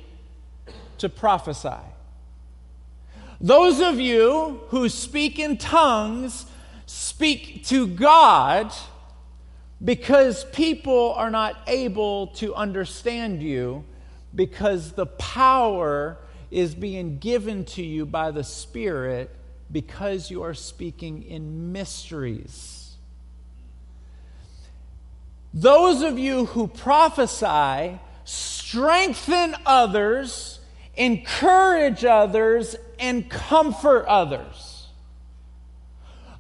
to 0.99 1.09
prophesy. 1.09 1.85
Those 3.41 3.81
of 3.81 4.01
you 4.01 4.63
who 4.69 4.89
speak 4.89 5.39
in 5.39 5.59
tongues 5.59 6.47
speak 6.87 7.65
to 7.67 7.87
God 7.87 8.73
because 9.85 10.45
people 10.47 11.13
are 11.15 11.31
not 11.31 11.57
able 11.67 12.29
to 12.29 12.55
understand 12.55 13.43
you 13.43 13.85
because 14.35 14.93
the 14.93 15.07
power 15.07 16.17
is 16.51 16.75
being 16.75 17.19
given 17.19 17.65
to 17.65 17.83
you 17.83 18.07
by 18.07 18.31
the 18.31 18.43
Spirit 18.43 19.31
because 19.71 20.31
you 20.31 20.43
are 20.43 20.55
speaking 20.55 21.23
in 21.23 21.73
mysteries. 21.73 22.97
Those 25.53 26.03
of 26.03 26.19
you 26.19 26.47
who 26.47 26.67
prophesy 26.67 28.01
strengthen 28.25 29.55
others, 29.65 30.58
encourage 30.99 32.05
others, 32.05 32.77
and 32.99 33.31
comfort 33.31 34.05
others. 34.07 34.89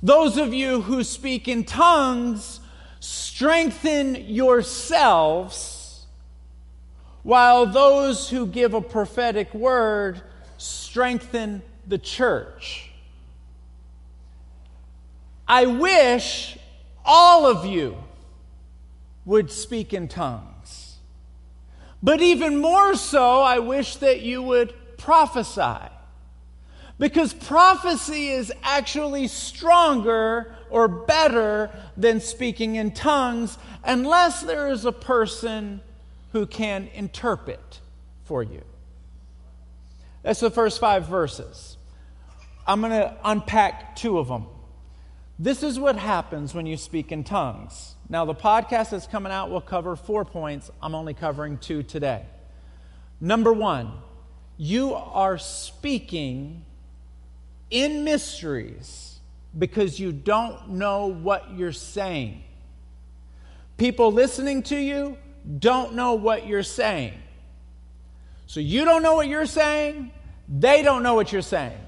Those 0.02 0.36
of 0.36 0.52
you 0.52 0.82
who 0.82 1.04
speak 1.04 1.48
in 1.48 1.64
tongues, 1.64 2.60
strengthen 3.00 4.16
yourselves, 4.16 6.06
while 7.22 7.66
those 7.66 8.28
who 8.28 8.46
give 8.46 8.74
a 8.74 8.80
prophetic 8.80 9.54
word 9.54 10.20
strengthen 10.56 11.62
the 11.86 11.98
church. 11.98 12.90
I 15.46 15.66
wish 15.66 16.58
all 17.04 17.46
of 17.46 17.64
you 17.64 17.96
would 19.24 19.50
speak 19.50 19.94
in 19.94 20.08
tongues. 20.08 20.57
But 22.02 22.20
even 22.20 22.58
more 22.58 22.94
so, 22.94 23.42
I 23.42 23.58
wish 23.58 23.96
that 23.96 24.20
you 24.20 24.42
would 24.42 24.72
prophesy. 24.98 25.90
Because 26.98 27.32
prophecy 27.32 28.28
is 28.28 28.52
actually 28.62 29.28
stronger 29.28 30.54
or 30.70 30.88
better 30.88 31.70
than 31.96 32.20
speaking 32.20 32.76
in 32.76 32.90
tongues 32.90 33.56
unless 33.84 34.42
there 34.42 34.68
is 34.68 34.84
a 34.84 34.92
person 34.92 35.80
who 36.32 36.46
can 36.46 36.88
interpret 36.94 37.80
for 38.24 38.42
you. 38.42 38.62
That's 40.22 40.40
the 40.40 40.50
first 40.50 40.80
five 40.80 41.06
verses. 41.06 41.76
I'm 42.66 42.80
going 42.80 42.92
to 42.92 43.16
unpack 43.24 43.96
two 43.96 44.18
of 44.18 44.28
them. 44.28 44.46
This 45.38 45.62
is 45.62 45.78
what 45.78 45.96
happens 45.96 46.52
when 46.52 46.66
you 46.66 46.76
speak 46.76 47.12
in 47.12 47.24
tongues. 47.24 47.94
Now, 48.08 48.24
the 48.24 48.34
podcast 48.34 48.90
that's 48.90 49.06
coming 49.06 49.32
out 49.32 49.50
will 49.50 49.60
cover 49.60 49.94
four 49.94 50.24
points. 50.24 50.70
I'm 50.82 50.94
only 50.94 51.14
covering 51.14 51.58
two 51.58 51.82
today. 51.82 52.24
Number 53.20 53.52
one, 53.52 53.92
you 54.56 54.94
are 54.94 55.36
speaking 55.38 56.64
in 57.70 58.04
mysteries 58.04 59.18
because 59.56 60.00
you 60.00 60.12
don't 60.12 60.70
know 60.70 61.06
what 61.06 61.52
you're 61.52 61.72
saying. 61.72 62.42
People 63.76 64.12
listening 64.12 64.62
to 64.64 64.76
you 64.76 65.16
don't 65.58 65.94
know 65.94 66.14
what 66.14 66.46
you're 66.46 66.62
saying. 66.62 67.14
So 68.46 68.60
you 68.60 68.84
don't 68.84 69.02
know 69.02 69.14
what 69.14 69.28
you're 69.28 69.46
saying, 69.46 70.10
they 70.48 70.82
don't 70.82 71.02
know 71.02 71.14
what 71.14 71.32
you're 71.32 71.42
saying. 71.42 71.78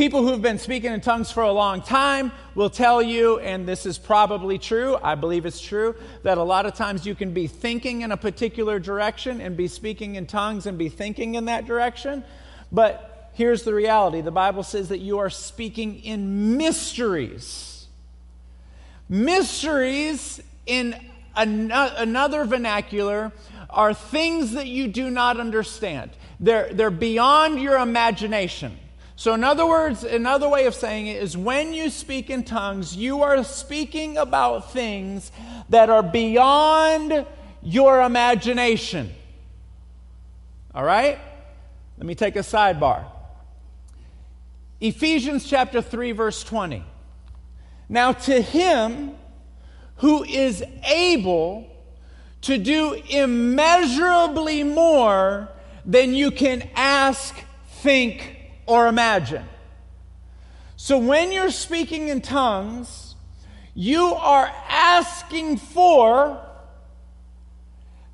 People 0.00 0.26
who've 0.26 0.40
been 0.40 0.58
speaking 0.58 0.94
in 0.94 1.02
tongues 1.02 1.30
for 1.30 1.42
a 1.42 1.52
long 1.52 1.82
time 1.82 2.32
will 2.54 2.70
tell 2.70 3.02
you, 3.02 3.38
and 3.40 3.68
this 3.68 3.84
is 3.84 3.98
probably 3.98 4.56
true, 4.56 4.96
I 5.02 5.14
believe 5.14 5.44
it's 5.44 5.60
true, 5.60 5.94
that 6.22 6.38
a 6.38 6.42
lot 6.42 6.64
of 6.64 6.72
times 6.72 7.04
you 7.04 7.14
can 7.14 7.34
be 7.34 7.46
thinking 7.46 8.00
in 8.00 8.10
a 8.10 8.16
particular 8.16 8.78
direction 8.78 9.42
and 9.42 9.58
be 9.58 9.68
speaking 9.68 10.14
in 10.14 10.26
tongues 10.26 10.64
and 10.64 10.78
be 10.78 10.88
thinking 10.88 11.34
in 11.34 11.44
that 11.44 11.66
direction. 11.66 12.24
But 12.72 13.30
here's 13.34 13.64
the 13.64 13.74
reality 13.74 14.22
the 14.22 14.30
Bible 14.30 14.62
says 14.62 14.88
that 14.88 15.00
you 15.00 15.18
are 15.18 15.28
speaking 15.28 16.02
in 16.02 16.56
mysteries. 16.56 17.86
Mysteries 19.06 20.40
in 20.64 20.96
an- 21.36 21.72
another 21.72 22.46
vernacular 22.46 23.32
are 23.68 23.92
things 23.92 24.52
that 24.52 24.66
you 24.66 24.88
do 24.88 25.10
not 25.10 25.38
understand, 25.38 26.12
they're, 26.40 26.72
they're 26.72 26.90
beyond 26.90 27.60
your 27.60 27.76
imagination. 27.76 28.78
So, 29.20 29.34
in 29.34 29.44
other 29.44 29.66
words, 29.66 30.02
another 30.02 30.48
way 30.48 30.64
of 30.64 30.74
saying 30.74 31.08
it 31.08 31.22
is 31.22 31.36
when 31.36 31.74
you 31.74 31.90
speak 31.90 32.30
in 32.30 32.42
tongues, 32.42 32.96
you 32.96 33.20
are 33.20 33.44
speaking 33.44 34.16
about 34.16 34.72
things 34.72 35.30
that 35.68 35.90
are 35.90 36.02
beyond 36.02 37.26
your 37.60 38.00
imagination. 38.00 39.12
All 40.74 40.84
right? 40.84 41.18
Let 41.98 42.06
me 42.06 42.14
take 42.14 42.34
a 42.36 42.38
sidebar. 42.38 43.04
Ephesians 44.80 45.46
chapter 45.46 45.82
3, 45.82 46.12
verse 46.12 46.42
20. 46.42 46.82
Now, 47.90 48.12
to 48.12 48.40
him 48.40 49.16
who 49.96 50.24
is 50.24 50.64
able 50.86 51.68
to 52.40 52.56
do 52.56 52.94
immeasurably 53.10 54.64
more 54.64 55.50
than 55.84 56.14
you 56.14 56.30
can 56.30 56.66
ask, 56.74 57.36
think, 57.82 58.38
or 58.70 58.86
imagine. 58.86 59.44
So, 60.76 60.98
when 60.98 61.32
you're 61.32 61.50
speaking 61.50 62.08
in 62.08 62.20
tongues, 62.20 63.10
You 63.74 64.14
are 64.14 64.52
asking 64.68 65.58
for 65.58 66.40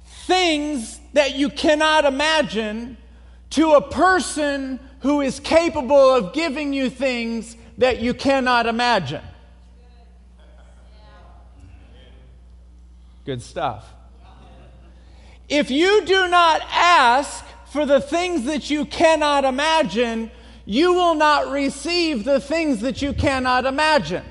things 0.04 1.00
that 1.14 1.34
you 1.34 1.48
cannot 1.48 2.04
imagine 2.04 2.96
to 3.50 3.72
a 3.72 3.80
person 3.80 4.78
who 5.00 5.20
is 5.20 5.40
capable 5.40 6.14
of 6.14 6.32
giving 6.32 6.72
you 6.72 6.90
things 6.90 7.56
that 7.78 8.00
you 8.00 8.12
cannot 8.12 8.66
imagine. 8.66 9.22
Good 13.24 13.42
stuff. 13.42 13.92
If 15.48 15.70
you 15.70 16.04
do 16.04 16.28
not 16.28 16.60
ask 16.70 17.44
for 17.66 17.86
the 17.86 18.00
things 18.00 18.44
that 18.44 18.68
you 18.68 18.84
cannot 18.84 19.44
imagine, 19.44 20.30
you 20.66 20.92
will 20.92 21.14
not 21.14 21.50
receive 21.50 22.24
the 22.24 22.40
things 22.40 22.82
that 22.82 23.00
you 23.00 23.14
cannot 23.14 23.64
imagine. 23.64 24.24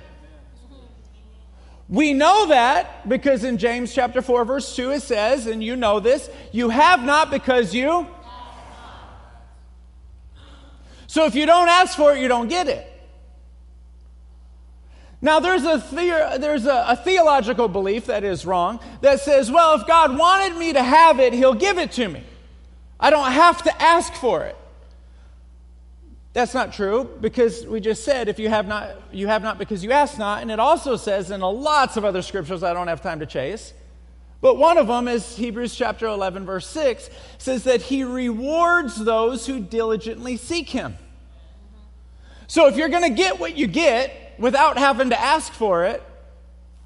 We 1.89 2.13
know 2.13 2.47
that 2.47 3.07
because 3.09 3.43
in 3.43 3.57
James 3.57 3.93
chapter 3.93 4.21
4 4.21 4.45
verse 4.45 4.75
2 4.75 4.91
it 4.91 5.01
says, 5.01 5.47
and 5.47 5.63
you 5.63 5.75
know 5.75 5.99
this, 5.99 6.29
you 6.51 6.69
have 6.69 7.03
not 7.03 7.31
because 7.31 7.73
you 7.73 8.05
So 11.07 11.23
if 11.25 11.33
you 11.33 11.45
don't 11.45 11.69
ask 11.69 11.95
for 11.95 12.13
it, 12.13 12.19
you 12.19 12.27
don't 12.27 12.49
get 12.49 12.67
it. 12.67 12.91
Now, 15.21 15.39
there's, 15.39 15.63
a, 15.63 15.77
the- 15.91 16.37
there's 16.39 16.65
a, 16.65 16.85
a 16.89 16.95
theological 16.97 17.69
belief 17.69 18.07
that 18.07 18.25
is 18.25 18.45
wrong 18.45 18.81
that 18.99 19.21
says, 19.21 19.49
well, 19.49 19.79
if 19.79 19.87
God 19.87 20.17
wanted 20.17 20.57
me 20.57 20.73
to 20.73 20.83
have 20.83 21.21
it, 21.21 21.31
He'll 21.31 21.53
give 21.53 21.77
it 21.77 21.93
to 21.93 22.09
me. 22.09 22.21
I 22.99 23.11
don't 23.11 23.31
have 23.31 23.63
to 23.63 23.81
ask 23.81 24.13
for 24.13 24.43
it. 24.43 24.57
That's 26.35 26.53
not 26.53 26.73
true 26.73 27.09
because 27.21 27.65
we 27.65 27.79
just 27.79 28.03
said 28.03 28.27
if 28.27 28.39
you 28.39 28.49
have 28.49 28.67
not 28.67 29.01
you 29.13 29.27
have 29.27 29.41
not 29.41 29.57
because 29.57 29.85
you 29.85 29.93
ask 29.93 30.17
not 30.17 30.41
and 30.41 30.51
it 30.51 30.59
also 30.59 30.97
says 30.97 31.31
in 31.31 31.39
lots 31.39 31.95
of 31.95 32.03
other 32.03 32.21
scriptures 32.21 32.61
I 32.61 32.73
don't 32.73 32.89
have 32.89 33.01
time 33.01 33.21
to 33.21 33.25
chase. 33.25 33.73
But 34.41 34.57
one 34.57 34.77
of 34.77 34.87
them 34.87 35.07
is 35.07 35.37
Hebrews 35.37 35.73
chapter 35.73 36.07
11 36.07 36.45
verse 36.45 36.67
6 36.67 37.09
says 37.37 37.63
that 37.63 37.83
he 37.83 38.03
rewards 38.03 38.97
those 38.97 39.47
who 39.47 39.61
diligently 39.61 40.35
seek 40.35 40.67
him. 40.67 40.97
So 42.47 42.67
if 42.67 42.75
you're 42.75 42.89
going 42.89 43.09
to 43.09 43.15
get 43.15 43.39
what 43.39 43.55
you 43.55 43.65
get 43.65 44.35
without 44.37 44.77
having 44.77 45.11
to 45.11 45.19
ask 45.19 45.53
for 45.53 45.85
it, 45.85 46.03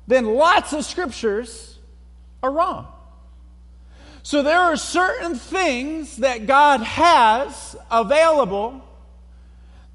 then 0.06 0.28
lots 0.28 0.74
of 0.74 0.86
scriptures 0.86 1.80
are 2.44 2.52
wrong. 2.52 2.88
So 4.22 4.44
there 4.44 4.60
are 4.60 4.78
certain 4.78 5.34
things 5.34 6.18
that 6.18 6.46
God 6.46 6.82
has 6.82 7.76
available 7.90 8.86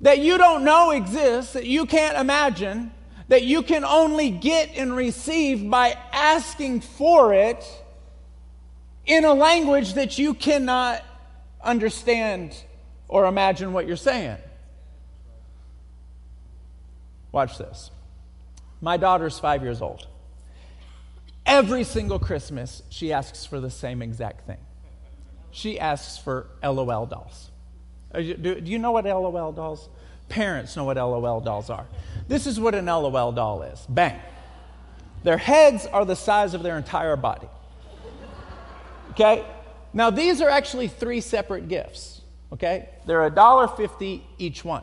that 0.05 0.19
you 0.19 0.37
don't 0.37 0.65
know 0.65 0.91
exists, 0.91 1.55
that 1.55 1.65
you 1.65 1.87
can't 1.87 2.19
imagine, 2.19 2.93
that 3.29 3.43
you 3.43 3.63
can 3.63 3.85
only 3.85 4.29
get 4.29 4.77
and 4.77 4.95
receive 4.95 5.69
by 5.71 5.97
asking 6.13 6.83
for 6.83 7.33
it 7.33 7.65
in 9.07 9.25
a 9.25 9.33
language 9.33 9.95
that 9.95 10.19
you 10.19 10.35
cannot 10.35 11.03
understand 11.63 12.55
or 13.09 13.25
imagine 13.25 13.73
what 13.73 13.87
you're 13.87 13.97
saying. 13.97 14.37
Watch 17.33 17.57
this. 17.57 17.91
My 18.83 18.99
daughter's 18.99 19.39
five 19.39 19.63
years 19.63 19.81
old. 19.81 20.07
Every 21.47 21.83
single 21.83 22.19
Christmas, 22.19 22.83
she 22.91 23.11
asks 23.11 23.47
for 23.47 23.59
the 23.59 23.71
same 23.71 24.03
exact 24.03 24.47
thing. 24.47 24.61
She 25.51 25.81
asks 25.81 26.19
for 26.19 26.49
LOL 26.63 27.07
dolls. 27.07 27.51
Do, 28.13 28.61
do 28.61 28.71
you 28.71 28.79
know 28.79 28.93
what 28.93 29.07
LOL 29.07 29.53
dolls? 29.53 29.89
Parents 30.29 30.77
know 30.77 30.85
what 30.85 30.97
LOL 30.97 31.41
dolls 31.41 31.71
are. 31.71 31.87
This 32.29 32.47
is 32.47 32.59
what 32.59 32.75
an 32.75 32.87
LOL 32.87 33.33
doll 33.33 33.63
is. 33.63 33.85
Bang. 33.89 34.19
Their 35.23 35.39
heads 35.39 35.87
are 35.87 36.05
the 36.05 36.17
size 36.17 36.55
of 36.55 36.63
their 36.63 36.77
entire 36.77 37.17
body. 37.17 37.49
Okay? 39.11 39.45
Now 39.93 40.11
these 40.11 40.41
are 40.41 40.49
actually 40.49 40.89
three 40.89 41.21
separate 41.21 41.69
gifts. 41.69 42.23
Okay? 42.53 42.89
They're 43.07 43.31
$1.50 43.31 44.23
each 44.39 44.65
one. 44.65 44.83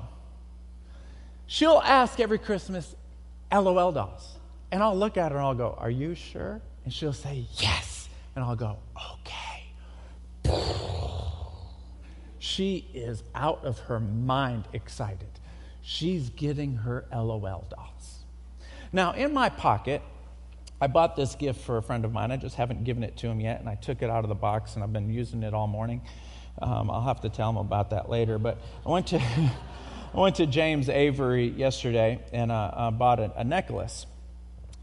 She'll 1.47 1.81
ask 1.83 2.19
every 2.19 2.39
Christmas, 2.39 2.95
LOL 3.51 3.91
dolls. 3.91 4.37
And 4.71 4.81
I'll 4.81 4.97
look 4.97 5.17
at 5.17 5.31
her 5.31 5.37
and 5.37 5.45
I'll 5.45 5.53
go, 5.53 5.75
Are 5.77 5.89
you 5.89 6.15
sure? 6.15 6.61
And 6.85 6.93
she'll 6.93 7.13
say, 7.13 7.45
Yes. 7.57 8.07
And 8.35 8.45
I'll 8.45 8.55
go, 8.55 8.77
Okay. 9.11 10.80
She 12.41 12.87
is 12.95 13.21
out 13.35 13.63
of 13.65 13.77
her 13.81 13.99
mind 13.99 14.67
excited. 14.73 15.29
She's 15.83 16.31
getting 16.31 16.77
her 16.77 17.05
LOL 17.13 17.67
dolls. 17.69 18.23
Now, 18.91 19.11
in 19.11 19.31
my 19.31 19.49
pocket, 19.49 20.01
I 20.81 20.87
bought 20.87 21.15
this 21.15 21.35
gift 21.35 21.61
for 21.61 21.77
a 21.77 21.83
friend 21.83 22.03
of 22.03 22.11
mine. 22.11 22.31
I 22.31 22.37
just 22.37 22.55
haven't 22.55 22.83
given 22.83 23.03
it 23.03 23.15
to 23.17 23.27
him 23.27 23.39
yet, 23.41 23.59
and 23.59 23.69
I 23.69 23.75
took 23.75 24.01
it 24.01 24.09
out 24.09 24.23
of 24.23 24.29
the 24.29 24.33
box, 24.33 24.73
and 24.73 24.83
I've 24.83 24.91
been 24.91 25.13
using 25.13 25.43
it 25.43 25.53
all 25.53 25.67
morning. 25.67 26.01
Um, 26.59 26.89
I'll 26.89 27.03
have 27.03 27.21
to 27.21 27.29
tell 27.29 27.47
him 27.47 27.57
about 27.57 27.91
that 27.91 28.09
later. 28.09 28.39
But 28.39 28.57
I 28.87 28.89
went 28.89 29.05
to, 29.09 29.19
I 30.15 30.19
went 30.19 30.37
to 30.37 30.47
James 30.47 30.89
Avery 30.89 31.47
yesterday, 31.47 32.19
and 32.33 32.51
uh, 32.51 32.71
I 32.73 32.89
bought 32.89 33.19
a, 33.19 33.31
a 33.35 33.43
necklace. 33.43 34.07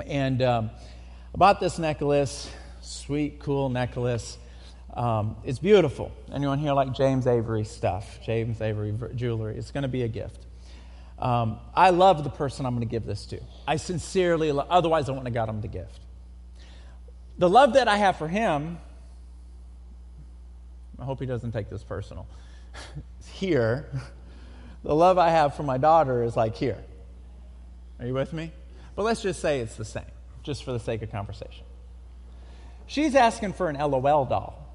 And 0.06 0.42
um, 0.42 0.70
I 1.34 1.36
bought 1.36 1.58
this 1.58 1.76
necklace, 1.76 2.48
sweet, 2.82 3.40
cool 3.40 3.68
necklace. 3.68 4.38
Um, 4.94 5.36
it's 5.44 5.58
beautiful. 5.58 6.12
Anyone 6.32 6.58
here 6.58 6.72
like 6.72 6.92
James 6.92 7.26
Avery 7.26 7.64
stuff? 7.64 8.18
James 8.24 8.60
Avery 8.60 8.94
jewelry. 9.14 9.56
It's 9.56 9.70
going 9.70 9.82
to 9.82 9.88
be 9.88 10.02
a 10.02 10.08
gift. 10.08 10.46
Um, 11.18 11.58
I 11.74 11.90
love 11.90 12.24
the 12.24 12.30
person 12.30 12.64
I'm 12.64 12.74
going 12.74 12.86
to 12.86 12.90
give 12.90 13.04
this 13.04 13.26
to. 13.26 13.40
I 13.66 13.76
sincerely, 13.76 14.52
lo- 14.52 14.66
otherwise 14.70 15.08
I 15.08 15.12
wouldn't 15.12 15.26
have 15.26 15.34
got 15.34 15.48
him 15.48 15.60
the 15.60 15.68
gift. 15.68 16.00
The 17.38 17.48
love 17.48 17.74
that 17.74 17.88
I 17.88 17.96
have 17.96 18.16
for 18.16 18.28
him, 18.28 18.78
I 20.98 21.04
hope 21.04 21.20
he 21.20 21.26
doesn't 21.26 21.52
take 21.52 21.70
this 21.70 21.82
personal. 21.82 22.26
here, 23.32 23.88
the 24.84 24.94
love 24.94 25.18
I 25.18 25.30
have 25.30 25.54
for 25.54 25.64
my 25.64 25.78
daughter 25.78 26.22
is 26.22 26.36
like 26.36 26.56
here. 26.56 26.82
Are 27.98 28.06
you 28.06 28.14
with 28.14 28.32
me? 28.32 28.52
But 28.94 29.04
let's 29.04 29.22
just 29.22 29.40
say 29.40 29.60
it's 29.60 29.76
the 29.76 29.84
same, 29.84 30.04
just 30.42 30.64
for 30.64 30.72
the 30.72 30.80
sake 30.80 31.02
of 31.02 31.10
conversation. 31.10 31.64
She's 32.86 33.14
asking 33.14 33.52
for 33.52 33.68
an 33.68 33.76
LOL 33.76 34.24
doll. 34.24 34.67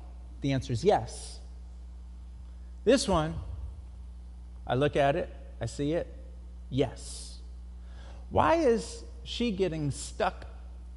The 0.43 0.51
answer 0.51 0.73
is 0.73 0.83
yes. 0.83 1.39
This 2.83 3.07
one, 3.07 3.33
I 4.67 4.75
look 4.75 4.97
at 4.97 5.15
it, 5.15 5.33
I 5.61 5.67
see 5.67 5.93
it, 5.93 6.05
yes. 6.69 7.37
Why 8.29 8.55
is 8.55 9.05
she 9.23 9.51
getting 9.51 9.89
stuck 9.89 10.45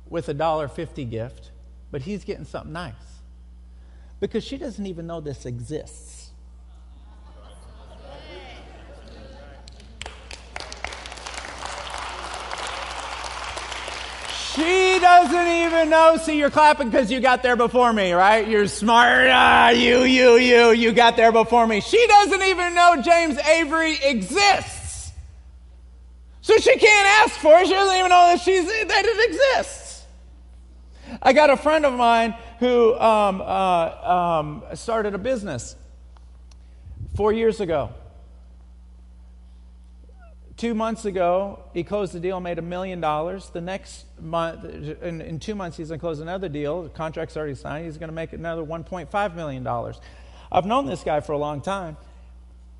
with 0.09 0.29
a 0.29 0.35
dollar 0.35 0.67
fifty 0.67 1.05
gift, 1.05 1.53
but 1.93 2.03
he's 2.03 2.25
getting 2.25 2.45
something 2.45 2.73
nice? 2.73 2.93
Because 4.19 4.43
she 4.43 4.59
doesn't 4.59 4.85
even 4.85 5.07
know 5.07 5.21
this 5.21 5.47
exists. 5.47 6.31
She 14.57 14.99
doesn't 15.23 15.49
even 15.49 15.91
know. 15.91 16.17
See, 16.19 16.39
you're 16.39 16.51
clapping 16.51 16.91
because 16.91 17.11
you 17.11 17.21
got 17.21 17.43
there 17.43 17.57
before 17.57 17.93
me, 17.93 18.13
right? 18.13 18.47
You're 18.47 18.69
smart. 18.69 19.29
Ah, 19.31 19.71
you, 19.71 20.03
you, 20.03 20.37
you, 20.37 20.71
you 20.73 20.93
got 20.93 21.17
there 21.17 21.33
before 21.33 21.67
me. 21.67 21.81
She 21.81 22.05
doesn't 22.07 22.43
even 22.43 22.75
know 22.75 23.01
James 23.03 23.39
Avery 23.39 23.97
exists. 24.03 25.13
So 26.43 26.57
she 26.59 26.77
can't 26.77 27.09
ask 27.25 27.41
for 27.41 27.59
it. 27.59 27.67
She 27.67 27.73
doesn't 27.73 27.97
even 27.97 28.11
know 28.11 28.27
that, 28.29 28.41
she's, 28.41 28.67
that 28.67 29.05
it 29.05 29.31
exists. 29.31 30.05
I 31.23 31.33
got 31.33 31.51
a 31.51 31.57
friend 31.57 31.87
of 31.87 31.95
mine 31.95 32.35
who 32.59 32.95
um, 32.99 33.41
uh, 33.41 34.35
um, 34.35 34.65
started 34.75 35.15
a 35.15 35.19
business 35.19 35.77
four 37.15 37.33
years 37.33 37.61
ago. 37.61 37.91
Two 40.57 40.75
months 40.75 41.05
ago, 41.05 41.61
he 41.75 41.85
closed 41.85 42.13
the 42.13 42.21
deal, 42.21 42.41
made 42.41 42.59
a 42.59 42.63
million 42.63 43.01
dollars. 43.01 43.51
The 43.51 43.61
next 43.61 44.06
in, 44.21 45.21
in 45.21 45.39
two 45.39 45.55
months, 45.55 45.77
he's 45.77 45.89
going 45.89 45.99
to 45.99 46.03
close 46.03 46.21
another 46.21 46.49
deal. 46.49 46.83
The 46.83 46.89
contract's 46.89 47.37
already 47.37 47.55
signed. 47.55 47.87
He's 47.87 47.99
going 47.99 48.09
to 48.09 48.15
make 48.15 48.33
another 48.33 48.63
$1.5 48.63 49.35
million. 49.35 49.67
I've 50.51 50.67
known 50.67 50.87
this 50.87 51.03
guy 51.03 51.21
for 51.21 51.33
a 51.33 51.39
long 51.39 51.61
time. 51.61 51.97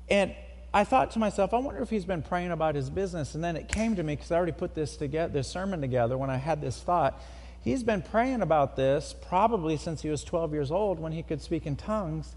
And 0.09 0.33
I 0.73 0.83
thought 0.83 1.11
to 1.11 1.19
myself, 1.19 1.53
I 1.53 1.57
wonder 1.57 1.81
if 1.81 1.89
he's 1.89 2.05
been 2.05 2.21
praying 2.21 2.51
about 2.51 2.75
his 2.75 2.89
business. 2.89 3.35
And 3.35 3.43
then 3.43 3.55
it 3.55 3.67
came 3.67 3.95
to 3.95 4.03
me 4.03 4.15
because 4.15 4.31
I 4.31 4.37
already 4.37 4.51
put 4.51 4.73
this 4.73 4.97
together, 4.97 5.33
this 5.33 5.47
sermon 5.47 5.81
together 5.81 6.17
when 6.17 6.29
I 6.29 6.37
had 6.37 6.61
this 6.61 6.81
thought. 6.81 7.21
He's 7.61 7.83
been 7.83 8.01
praying 8.01 8.41
about 8.41 8.75
this 8.75 9.13
probably 9.27 9.77
since 9.77 10.01
he 10.01 10.09
was 10.09 10.23
12 10.23 10.53
years 10.53 10.71
old 10.71 10.99
when 10.99 11.11
he 11.11 11.23
could 11.23 11.41
speak 11.41 11.65
in 11.65 11.75
tongues 11.75 12.35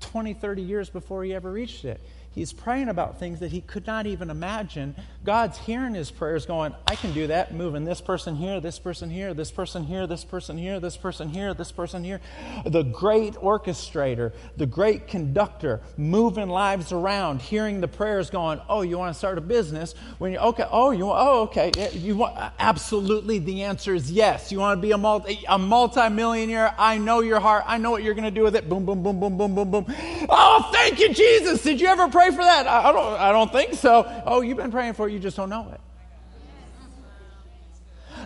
20, 0.00 0.34
30 0.34 0.62
years 0.62 0.90
before 0.90 1.24
he 1.24 1.34
ever 1.34 1.50
reached 1.50 1.84
it. 1.84 2.00
He's 2.32 2.52
praying 2.52 2.88
about 2.88 3.18
things 3.18 3.40
that 3.40 3.50
he 3.50 3.60
could 3.60 3.88
not 3.88 4.06
even 4.06 4.30
imagine. 4.30 4.94
God's 5.24 5.58
hearing 5.58 5.94
his 5.94 6.12
prayers, 6.12 6.46
going, 6.46 6.72
I 6.86 6.94
can 6.94 7.12
do 7.12 7.26
that, 7.26 7.52
moving 7.52 7.84
this 7.84 8.00
person 8.00 8.36
here, 8.36 8.60
this 8.60 8.78
person 8.78 9.10
here, 9.10 9.34
this 9.34 9.50
person 9.50 9.84
here, 9.84 10.06
this 10.06 10.24
person 10.24 10.56
here, 10.56 10.78
this 10.78 10.96
person 10.96 11.28
here, 11.28 11.54
this 11.54 11.72
person 11.72 12.04
here. 12.04 12.20
The 12.64 12.84
great 12.84 13.34
orchestrator, 13.34 14.32
the 14.56 14.66
great 14.66 15.08
conductor, 15.08 15.80
moving 15.96 16.48
lives 16.48 16.92
around, 16.92 17.42
hearing 17.42 17.80
the 17.80 17.88
prayers, 17.88 18.30
going, 18.30 18.60
Oh, 18.68 18.82
you 18.82 18.96
want 18.96 19.12
to 19.12 19.18
start 19.18 19.36
a 19.36 19.40
business? 19.40 19.96
When 20.18 20.30
you 20.30 20.38
okay, 20.38 20.66
oh, 20.70 20.92
you 20.92 21.10
oh, 21.10 21.42
okay. 21.42 21.72
You 21.92 22.16
want 22.16 22.38
absolutely 22.60 23.40
the 23.40 23.64
answer 23.64 23.92
is 23.92 24.10
yes. 24.10 24.52
You 24.52 24.60
want 24.60 24.78
to 24.78 24.82
be 24.82 24.92
a 24.92 24.98
multi 24.98 25.40
a 25.48 25.58
multi-millionaire? 25.58 26.76
I 26.78 26.96
know 26.98 27.22
your 27.22 27.40
heart. 27.40 27.64
I 27.66 27.76
know 27.76 27.90
what 27.90 28.04
you're 28.04 28.14
going 28.14 28.24
to 28.24 28.30
do 28.30 28.44
with 28.44 28.54
it. 28.54 28.68
Boom, 28.68 28.86
boom, 28.86 29.02
boom, 29.02 29.18
boom, 29.18 29.36
boom, 29.36 29.54
boom, 29.56 29.70
boom. 29.70 29.86
Oh, 30.28 30.70
thank 30.72 31.00
you, 31.00 31.12
Jesus. 31.12 31.62
Did 31.62 31.80
you 31.80 31.88
ever 31.88 32.08
pray? 32.08 32.19
Pray 32.20 32.30
for 32.36 32.44
that? 32.44 32.66
I, 32.66 32.92
don't, 32.92 33.20
I 33.20 33.32
don't 33.32 33.50
think 33.50 33.74
so. 33.74 34.22
Oh, 34.26 34.42
you've 34.42 34.58
been 34.58 34.70
praying 34.70 34.94
for 34.94 35.08
it, 35.08 35.12
you 35.12 35.18
just 35.18 35.36
don't 35.36 35.48
know 35.48 35.70
it. 35.72 35.80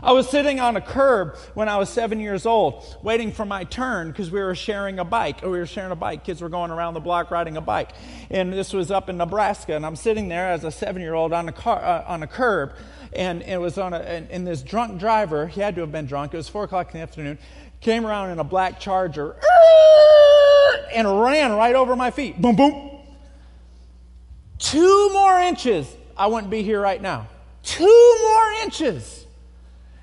I 0.03 0.13
was 0.13 0.29
sitting 0.29 0.59
on 0.59 0.77
a 0.77 0.81
curb 0.81 1.37
when 1.55 1.69
I 1.69 1.79
was 1.79 1.89
seven 1.89 2.19
years 2.19 2.45
old, 2.45 2.85
waiting 3.03 3.31
for 3.31 3.45
my 3.45 3.65
turn 3.65 4.09
because 4.09 4.31
we 4.31 4.41
were 4.41 4.57
sharing 4.57 4.99
a 4.99 5.05
bike. 5.05 5.43
we 5.43 5.51
were 5.51 5.67
sharing 5.67 5.93
a 5.93 5.97
bike. 5.97 6.25
Kids 6.25 6.43
were 6.43 6.49
going 6.49 6.73
around 6.73 6.95
the 6.95 7.01
block 7.01 7.31
riding 7.31 7.57
a 7.57 7.61
bike. 7.61 7.91
And 8.29 8.53
this 8.53 8.73
was 8.73 8.91
up 8.91 9.09
in 9.09 9.17
Nebraska. 9.17 9.75
And 9.77 9.87
I'm 9.87 9.97
sitting 9.97 10.29
there 10.29 10.51
as 10.51 10.65
a 10.65 10.71
seven 10.73 11.01
year 11.01 11.15
old 11.15 11.33
on, 11.33 11.49
a 11.49 11.53
car, 11.53 11.83
uh, 11.83 12.05
on 12.07 12.23
a 12.23 12.27
curb. 12.27 12.73
And 13.13 13.43
it 13.43 13.59
was 13.61 13.79
on 13.79 13.95
a, 13.95 13.99
and, 13.99 14.29
and 14.31 14.47
this 14.47 14.63
drunk 14.63 14.99
driver, 14.99 15.47
he 15.47 15.61
had 15.61 15.77
to 15.77 15.83
have 15.83 15.93
been 15.93 16.07
drunk. 16.07 16.35
It 16.35 16.39
was 16.39 16.49
four 16.49 16.65
o'clock 16.65 16.89
in 16.89 16.99
the 16.99 17.03
afternoon, 17.03 17.39
came 17.81 18.05
around 18.05 18.31
in 18.31 18.41
a 18.41 18.45
black 18.45 18.81
charger 18.81 19.37
and 20.93 21.21
ran 21.23 21.53
right 21.53 21.77
over 21.77 21.95
my 21.95 22.11
feet. 22.11 22.43
Boom, 22.43 22.57
boom. 22.57 22.94
Two 24.59 25.13
more 25.13 25.39
inches, 25.41 25.95
I 26.17 26.27
wouldn't 26.29 26.51
be 26.51 26.63
here 26.63 26.81
right 26.81 27.01
now. 27.01 27.29
Two 27.63 28.19
more 28.23 28.53
inches. 28.63 29.27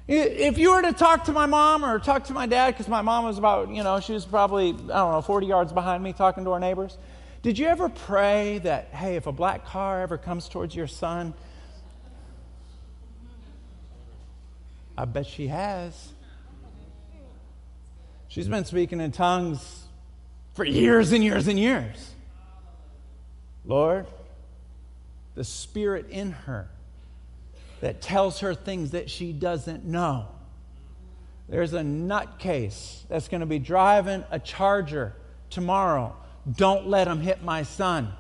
If 0.08 0.58
you 0.58 0.72
were 0.72 0.82
to 0.82 0.94
talk 0.94 1.26
to 1.26 1.32
my 1.32 1.46
mom 1.46 1.86
or 1.86 1.98
talk 2.00 2.26
to 2.26 2.34
my 2.34 2.46
dad, 2.46 2.72
because 2.72 2.90
my 2.90 3.02
mom 3.02 3.24
was 3.24 3.38
about, 3.38 3.70
you 3.70 3.84
know, 3.84 4.00
she 4.00 4.14
was 4.14 4.26
probably, 4.26 4.70
I 4.70 4.74
don't 4.74 4.90
know, 5.14 5.22
40 5.22 5.48
yards 5.48 5.72
behind 5.72 6.04
me 6.04 6.12
talking 6.12 6.44
to 6.44 6.52
our 6.52 6.60
neighbors. 6.60 6.98
Did 7.44 7.58
you 7.58 7.68
ever 7.68 7.88
pray 7.88 8.60
that, 8.60 8.90
hey, 8.90 9.16
if 9.16 9.26
a 9.26 9.32
black 9.32 9.66
car 9.66 10.02
ever 10.02 10.18
comes 10.18 10.50
towards 10.50 10.76
your 10.76 10.88
son? 10.88 11.34
I 14.98 15.06
bet 15.06 15.26
she 15.26 15.48
has. 15.48 16.14
She's 18.28 18.48
been 18.48 18.66
speaking 18.66 19.00
in 19.00 19.12
tongues 19.12 19.84
for 20.54 20.66
years 20.66 21.12
and 21.12 21.24
years 21.24 21.48
and 21.48 21.58
years. 21.58 22.12
Lord, 23.66 24.08
the 25.42 25.46
spirit 25.46 26.06
in 26.12 26.34
her 26.34 26.70
that 27.80 28.00
tells 28.00 28.42
her 28.42 28.54
things 28.54 28.92
that 28.92 29.10
she 29.10 29.34
doesn't 29.34 29.84
know. 29.84 30.28
There's 31.50 31.74
a 31.74 31.80
nutcase 31.80 33.00
that's 33.10 33.28
going 33.28 33.40
to 33.40 33.48
be 33.48 33.58
driving 33.58 34.24
a 34.30 34.38
charger 34.38 35.16
tomorrow. 35.50 36.16
Don't 36.58 36.86
let 36.86 37.08
him 37.08 37.22
hit 37.22 37.42
my 37.44 37.64
son. 37.64 38.14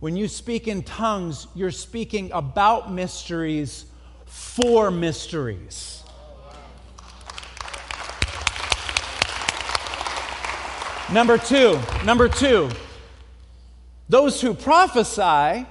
When 0.00 0.16
you 0.16 0.28
speak 0.28 0.66
in 0.66 0.82
tongues, 0.82 1.46
you're 1.54 1.70
speaking 1.70 2.32
about 2.32 2.90
mysteries 2.90 3.84
for 4.24 4.90
mysteries. 4.90 6.02
Number 11.12 11.36
two, 11.36 11.78
number 12.02 12.30
two, 12.30 12.70
those 14.08 14.40
who 14.40 14.54
prophesy 14.54 15.66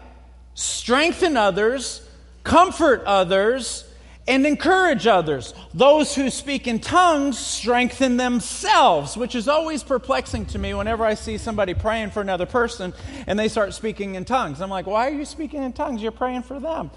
strengthen 0.58 1.38
others, 1.38 2.02
comfort 2.43 3.04
others, 3.06 3.84
and 4.28 4.46
encourage 4.46 5.06
others. 5.06 5.54
Those 5.76 6.15
who 6.15 6.32
speak 6.32 6.67
in 6.67 6.80
tongues 6.80 7.38
strengthen 7.38 8.17
themselves, 8.17 9.15
which 9.15 9.36
is 9.36 9.48
always 9.48 9.84
perplexing 9.84 10.48
to 10.48 10.60
me 10.60 10.74
whenever 10.74 11.06
I 11.06 11.13
see 11.13 11.38
somebody 11.38 11.76
praying 11.76 12.10
for 12.10 12.22
another 12.22 12.48
person 12.48 12.93
and 13.28 13.38
they 13.38 13.50
start 13.50 13.76
speaking 13.76 14.15
in 14.15 14.26
tongues. 14.26 14.60
I'm 14.60 14.72
like, 14.72 14.88
why 14.88 15.08
are 15.08 15.13
you 15.13 15.26
speaking 15.26 15.62
in 15.62 15.74
tongues? 15.74 16.02
You're 16.02 16.12
praying 16.12 16.41
for 16.41 16.60
them. 16.60 16.89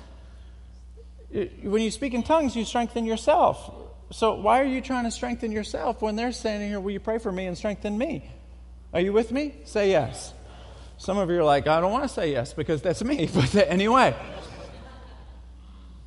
When 1.63 1.83
you 1.83 1.91
speak 1.91 2.15
in 2.15 2.23
tongues, 2.23 2.57
you 2.57 2.65
strengthen 2.65 3.05
yourself. 3.05 3.71
So 4.11 4.37
why 4.37 4.63
are 4.63 4.65
you 4.65 4.81
trying 4.81 5.05
to 5.05 5.11
strengthen 5.11 5.53
yourself 5.53 6.01
when 6.01 6.17
they're 6.17 6.33
standing 6.33 6.71
here, 6.71 6.81
will 6.81 6.93
you 6.93 6.99
pray 6.99 7.19
for 7.19 7.31
me 7.31 7.47
and 7.47 7.57
strengthen 7.57 7.99
me? 7.99 8.29
Are 8.95 9.01
you 9.01 9.13
with 9.13 9.31
me? 9.31 9.55
Say 9.67 9.91
yes. 9.91 10.33
Some 11.01 11.17
of 11.17 11.31
you 11.31 11.39
are 11.39 11.45
like, 11.45 11.67
I 11.67 11.81
don't 11.81 11.93
want 11.93 12.05
to 12.05 12.11
say 12.11 12.31
yes 12.31 12.53
because 12.53 12.83
that's 12.83 13.03
me. 13.03 13.27
But 13.35 13.55
anyway, 13.55 14.15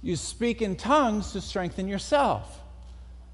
you 0.04 0.16
speak 0.16 0.62
in 0.62 0.76
tongues 0.76 1.32
to 1.32 1.42
strengthen 1.42 1.88
yourself. 1.88 2.62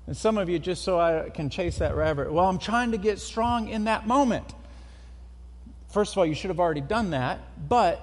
And 0.08 0.16
some 0.16 0.38
of 0.38 0.48
you, 0.48 0.58
just 0.58 0.86
so 0.86 0.98
I 0.98 1.30
can 1.30 1.50
chase 1.50 1.80
that 1.80 1.98
rabbit, 1.98 2.32
well, 2.32 2.46
I'm 2.46 2.60
trying 2.60 2.92
to 2.92 2.98
get 2.98 3.20
strong 3.20 3.68
in 3.68 3.84
that 3.84 4.08
moment. 4.08 4.46
First 5.92 6.14
of 6.14 6.20
all, 6.20 6.26
you 6.26 6.34
should 6.34 6.50
have 6.50 6.62
already 6.62 6.80
done 6.80 7.10
that. 7.10 7.42
But 7.68 8.00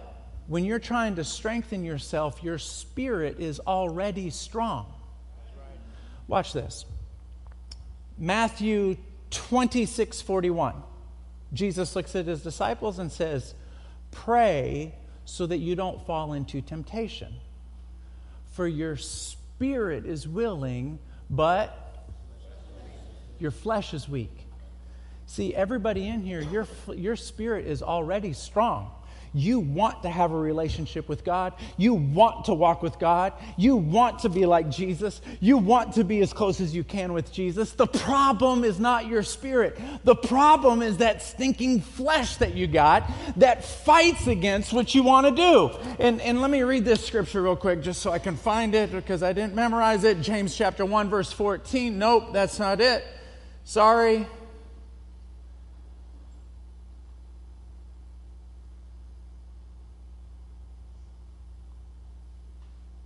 when 0.49 0.67
you're 0.67 0.79
trying 0.79 1.15
to 1.15 1.25
strengthen 1.25 1.83
yourself, 1.83 2.43
your 2.43 2.59
spirit 2.59 3.41
is 3.41 3.59
already 3.61 4.29
strong. 4.29 4.93
Watch 6.29 6.53
this 6.53 6.85
Matthew 8.19 8.99
26 9.31 10.21
41. 10.21 10.75
Jesus 11.53 11.95
looks 11.97 12.15
at 12.17 12.27
his 12.27 12.43
disciples 12.43 12.99
and 12.99 13.11
says, 13.11 13.55
Pray 14.11 14.95
so 15.25 15.47
that 15.47 15.59
you 15.59 15.75
don't 15.75 16.05
fall 16.07 16.33
into 16.33 16.61
temptation. 16.61 17.35
For 18.53 18.67
your 18.67 18.97
spirit 18.97 20.07
is 20.07 20.27
willing, 20.27 20.99
but 21.29 22.07
your 23.39 23.51
flesh 23.51 23.93
is 23.93 24.09
weak. 24.09 24.47
See, 25.27 25.55
everybody 25.55 26.07
in 26.07 26.23
here, 26.23 26.41
your, 26.41 26.67
your 26.95 27.17
spirit 27.17 27.67
is 27.67 27.83
already 27.83 28.33
strong. 28.33 28.93
You 29.37 29.61
want 29.61 30.03
to 30.03 30.09
have 30.09 30.33
a 30.33 30.37
relationship 30.37 31.11
with 31.11 31.23
God. 31.23 31.53
You 31.77 31.93
want 31.93 32.47
to 32.47 32.55
walk 32.55 32.83
with 32.83 32.99
God. 32.99 33.35
You 33.59 33.77
want 33.77 34.21
to 34.21 34.31
be 34.31 34.47
like 34.47 34.71
Jesus. 34.71 35.21
You 35.41 35.59
want 35.59 35.95
to 35.95 36.05
be 36.05 36.21
as 36.23 36.33
close 36.33 36.59
as 36.63 36.75
you 36.75 36.83
can 36.83 37.13
with 37.13 37.31
Jesus. 37.31 37.73
The 37.73 37.87
problem 37.87 38.65
is 38.65 38.81
not 38.81 39.09
your 39.09 39.23
spirit. 39.23 39.79
The 40.05 40.17
problem 40.17 40.81
is 40.81 40.97
that 40.99 41.21
stinking 41.21 41.83
flesh 41.83 42.37
that 42.37 42.55
you 42.55 42.67
got 42.67 43.11
that 43.37 43.63
fights 43.63 44.27
against 44.27 44.73
what 44.73 44.95
you 44.95 45.03
want 45.03 45.27
to 45.27 45.33
do. 45.33 45.71
And, 45.99 46.23
and 46.23 46.41
let 46.41 46.51
me 46.51 46.63
read 46.63 46.87
this 46.87 47.05
scripture 47.05 47.43
real 47.43 47.57
quick 47.57 47.83
just 47.83 48.01
so 48.01 48.13
I 48.13 48.19
can 48.19 48.37
find 48.37 48.75
it 48.75 48.91
because 48.91 49.23
I 49.23 49.35
didn't 49.35 49.55
memorize 49.55 50.05
it. 50.05 50.23
James 50.23 50.57
chapter 50.57 50.87
1, 50.87 51.11
verse 51.11 51.31
14. 51.31 51.99
Nope, 51.99 52.33
that's 52.33 52.59
not 52.59 52.81
it. 52.81 53.05
Sorry. 53.65 54.27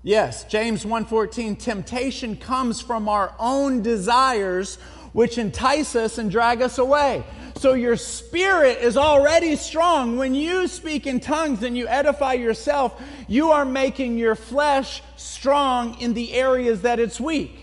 Yes, 0.02 0.44
James 0.44 0.86
1:14 0.86 1.56
temptation 1.56 2.34
comes 2.36 2.80
from 2.80 3.06
our 3.06 3.34
own 3.38 3.82
desires 3.82 4.78
which 5.12 5.36
entice 5.36 5.94
us 5.94 6.16
and 6.16 6.30
drag 6.30 6.62
us 6.62 6.78
away. 6.78 7.22
So 7.56 7.74
your 7.74 7.96
spirit 7.96 8.78
is 8.80 8.96
already 8.96 9.56
strong. 9.56 10.16
When 10.16 10.34
you 10.34 10.68
speak 10.68 11.06
in 11.06 11.20
tongues 11.20 11.62
and 11.62 11.76
you 11.76 11.86
edify 11.86 12.32
yourself, 12.34 12.98
you 13.28 13.50
are 13.50 13.66
making 13.66 14.16
your 14.16 14.36
flesh 14.36 15.02
strong 15.16 16.00
in 16.00 16.14
the 16.14 16.32
areas 16.32 16.80
that 16.80 16.98
it's 16.98 17.20
weak. 17.20 17.60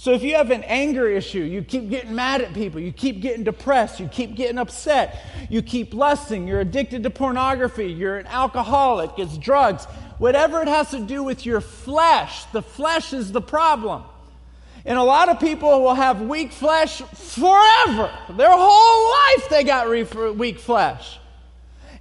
So 0.00 0.14
if 0.14 0.22
you 0.22 0.36
have 0.36 0.50
an 0.50 0.62
anger 0.62 1.06
issue, 1.06 1.42
you 1.42 1.60
keep 1.60 1.90
getting 1.90 2.14
mad 2.14 2.40
at 2.40 2.54
people, 2.54 2.80
you 2.80 2.90
keep 2.90 3.20
getting 3.20 3.44
depressed, 3.44 4.00
you 4.00 4.08
keep 4.08 4.34
getting 4.34 4.56
upset, 4.56 5.22
you 5.50 5.60
keep 5.60 5.92
lusting, 5.92 6.48
you're 6.48 6.60
addicted 6.60 7.02
to 7.02 7.10
pornography, 7.10 7.92
you're 7.92 8.16
an 8.16 8.26
alcoholic, 8.26 9.10
it's 9.18 9.36
drugs, 9.36 9.84
whatever 10.16 10.62
it 10.62 10.68
has 10.68 10.90
to 10.92 11.00
do 11.00 11.22
with 11.22 11.44
your 11.44 11.60
flesh, 11.60 12.46
the 12.46 12.62
flesh 12.62 13.12
is 13.12 13.30
the 13.30 13.42
problem. 13.42 14.02
And 14.86 14.96
a 14.96 15.02
lot 15.02 15.28
of 15.28 15.38
people 15.38 15.82
will 15.82 15.92
have 15.92 16.22
weak 16.22 16.50
flesh 16.50 17.02
forever. 17.02 18.10
Their 18.38 18.56
whole 18.56 19.10
life 19.10 19.50
they 19.50 19.64
got 19.64 19.90
weak 20.34 20.58
flesh. 20.58 21.18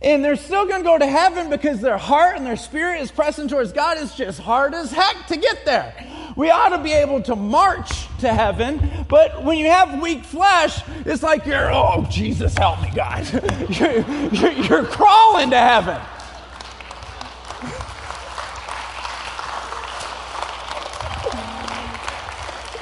And 0.02 0.24
they're 0.24 0.38
still 0.38 0.66
going 0.66 0.84
to 0.84 0.86
go 0.86 0.98
to 0.98 1.06
heaven 1.06 1.50
because 1.50 1.82
their 1.82 1.98
heart 1.98 2.38
and 2.38 2.46
their 2.46 2.56
spirit 2.56 3.02
is 3.02 3.12
pressing 3.12 3.50
towards 3.50 3.74
God. 3.74 3.98
It's 3.98 4.16
just 4.16 4.40
hard 4.40 4.74
as 4.74 4.90
heck 4.90 5.28
to 5.28 5.36
get 5.36 5.66
there. 5.66 5.94
We 6.40 6.52
ought 6.52 6.70
to 6.70 6.78
be 6.78 6.94
able 6.94 7.22
to 7.24 7.36
march 7.36 8.08
to 8.20 8.34
heaven, 8.34 9.06
but 9.10 9.44
when 9.44 9.58
you 9.58 9.70
have 9.70 10.02
weak 10.02 10.24
flesh, 10.24 10.82
it's 11.06 11.22
like 11.22 11.46
you're, 11.46 11.70
oh, 11.70 12.08
Jesus, 12.10 12.58
help 12.58 12.82
me, 12.82 12.90
God. 12.96 13.30
you're, 13.70 14.00
you're, 14.30 14.52
you're 14.52 14.86
crawling 14.86 15.50
to 15.50 15.58
heaven. 15.58 16.00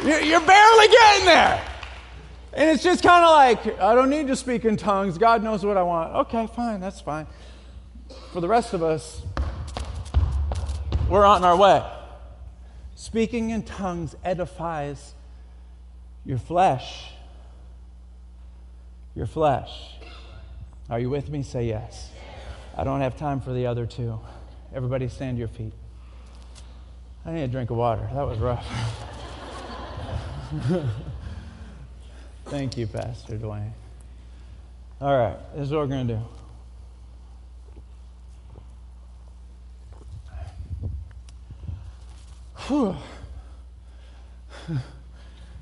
You're 0.06 0.40
barely 0.40 0.88
getting 0.90 1.26
there. 1.26 1.66
And 2.54 2.70
it's 2.70 2.84
just 2.84 3.02
kind 3.02 3.26
of 3.26 3.32
like, 3.32 3.82
I 3.82 3.96
don't 3.96 4.12
need 4.12 4.28
to 4.28 4.36
speak 4.36 4.66
in 4.66 4.78
tongues. 4.78 5.18
God 5.18 5.42
knows 5.42 5.66
what 5.66 5.78
I 5.78 5.82
want. 5.82 6.14
Okay, 6.28 6.48
fine, 6.56 6.80
that's 6.80 7.02
fine. 7.02 7.26
for 8.32 8.40
the 8.40 8.48
rest 8.48 8.76
of 8.76 8.84
us, 8.84 9.24
we're 11.10 11.26
on 11.26 11.44
our 11.44 11.58
way. 11.58 11.97
Speaking 13.08 13.52
in 13.52 13.64
tongues 13.64 14.18
edifies 14.22 15.14
your 16.26 16.38
flesh. 16.38 17.14
Your 19.16 19.28
flesh. 19.28 19.72
Are 20.90 21.00
you 21.00 21.10
with 21.10 21.30
me? 21.30 21.42
Say 21.42 21.68
yes. 21.68 22.10
I 22.76 22.84
don't 22.84 23.00
have 23.00 23.18
time 23.18 23.40
for 23.40 23.54
the 23.54 23.66
other 23.66 23.86
two. 23.86 24.20
Everybody 24.76 25.08
stand 25.08 25.38
your 25.38 25.48
feet. 25.48 25.72
I 27.26 27.32
need 27.32 27.44
a 27.44 27.48
drink 27.48 27.70
of 27.70 27.78
water. 27.78 28.10
That 28.14 28.28
was 28.28 28.40
rough. 28.40 28.68
Thank 32.48 32.76
you, 32.76 32.88
Pastor 32.88 33.38
Dwayne. 33.38 33.72
All 35.00 35.18
right, 35.18 35.38
this 35.56 35.68
is 35.68 35.72
what 35.72 35.80
we're 35.80 35.88
going 35.88 36.10
to 36.10 36.16
do. 36.16 36.22
Whew. 42.68 42.96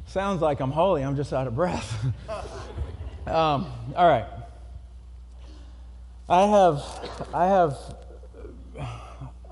Sounds 0.07 0.41
like 0.41 0.59
I'm 0.59 0.71
holy. 0.71 1.03
I'm 1.03 1.15
just 1.15 1.33
out 1.33 1.45
of 1.45 1.55
breath. 1.55 2.03
um, 3.27 3.67
all 3.95 4.07
right. 4.07 4.25
I 6.27 6.47
have, 6.47 6.83
I 7.31 7.45
have, 7.45 7.77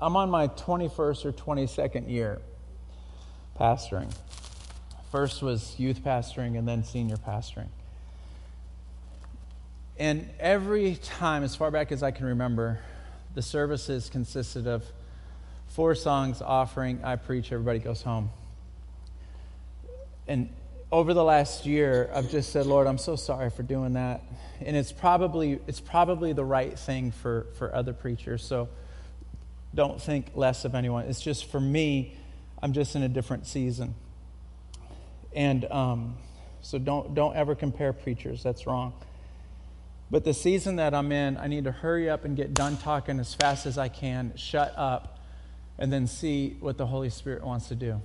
I'm 0.00 0.16
on 0.16 0.30
my 0.30 0.48
21st 0.48 1.24
or 1.26 1.32
22nd 1.32 2.10
year 2.10 2.40
pastoring. 3.60 4.12
First 5.12 5.40
was 5.40 5.78
youth 5.78 6.02
pastoring 6.02 6.58
and 6.58 6.66
then 6.66 6.82
senior 6.82 7.16
pastoring. 7.16 7.68
And 9.96 10.28
every 10.40 10.96
time, 10.96 11.44
as 11.44 11.54
far 11.54 11.70
back 11.70 11.92
as 11.92 12.02
I 12.02 12.10
can 12.10 12.26
remember, 12.26 12.80
the 13.36 13.42
services 13.42 14.10
consisted 14.10 14.66
of 14.66 14.84
four 15.74 15.96
songs, 15.96 16.40
offering, 16.40 17.02
I 17.02 17.16
preach, 17.16 17.50
everybody 17.50 17.80
goes 17.80 18.00
home. 18.00 18.30
And 20.28 20.48
over 20.92 21.12
the 21.12 21.24
last 21.24 21.66
year, 21.66 22.08
I've 22.14 22.30
just 22.30 22.52
said, 22.52 22.66
Lord, 22.66 22.86
I'm 22.86 22.96
so 22.96 23.16
sorry 23.16 23.50
for 23.50 23.64
doing 23.64 23.94
that. 23.94 24.22
And 24.60 24.76
it's 24.76 24.92
probably, 24.92 25.58
it's 25.66 25.80
probably 25.80 26.32
the 26.32 26.44
right 26.44 26.78
thing 26.78 27.10
for, 27.10 27.48
for 27.58 27.74
other 27.74 27.92
preachers. 27.92 28.44
So 28.44 28.68
don't 29.74 30.00
think 30.00 30.30
less 30.36 30.64
of 30.64 30.76
anyone. 30.76 31.06
It's 31.06 31.20
just 31.20 31.50
for 31.50 31.58
me, 31.58 32.16
I'm 32.62 32.72
just 32.72 32.94
in 32.94 33.02
a 33.02 33.08
different 33.08 33.44
season. 33.48 33.96
And 35.34 35.64
um, 35.72 36.14
so 36.62 36.78
don't, 36.78 37.16
don't 37.16 37.34
ever 37.34 37.56
compare 37.56 37.92
preachers. 37.92 38.44
That's 38.44 38.64
wrong. 38.64 38.92
But 40.08 40.22
the 40.22 40.34
season 40.34 40.76
that 40.76 40.94
I'm 40.94 41.10
in, 41.10 41.36
I 41.36 41.48
need 41.48 41.64
to 41.64 41.72
hurry 41.72 42.08
up 42.08 42.24
and 42.24 42.36
get 42.36 42.54
done 42.54 42.76
talking 42.76 43.18
as 43.18 43.34
fast 43.34 43.66
as 43.66 43.76
I 43.76 43.88
can, 43.88 44.34
shut 44.36 44.72
up, 44.76 45.13
and 45.78 45.92
then 45.92 46.06
see 46.06 46.56
what 46.60 46.78
the 46.78 46.86
Holy 46.86 47.10
Spirit 47.10 47.44
wants 47.44 47.68
to 47.68 47.74
do. 47.74 48.00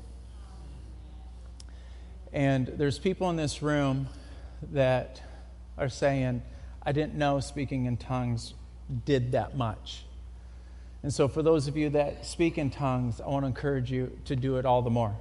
And 2.31 2.67
there's 2.67 2.99
people 2.99 3.29
in 3.29 3.35
this 3.35 3.61
room 3.61 4.07
that 4.71 5.21
are 5.77 5.89
saying, 5.89 6.41
I 6.83 6.91
didn't 6.91 7.15
know 7.15 7.39
speaking 7.39 7.85
in 7.85 7.97
tongues 7.97 8.53
did 9.05 9.31
that 9.31 9.55
much. 9.55 10.03
And 11.01 11.13
so, 11.13 11.27
for 11.27 11.41
those 11.41 11.67
of 11.67 11.77
you 11.77 11.89
that 11.91 12.25
speak 12.25 12.57
in 12.57 12.69
tongues, 12.69 13.21
I 13.21 13.27
want 13.27 13.43
to 13.43 13.47
encourage 13.47 13.91
you 13.91 14.17
to 14.25 14.35
do 14.35 14.57
it 14.57 14.65
all 14.65 14.81
the 14.81 14.89
more. 14.89 15.15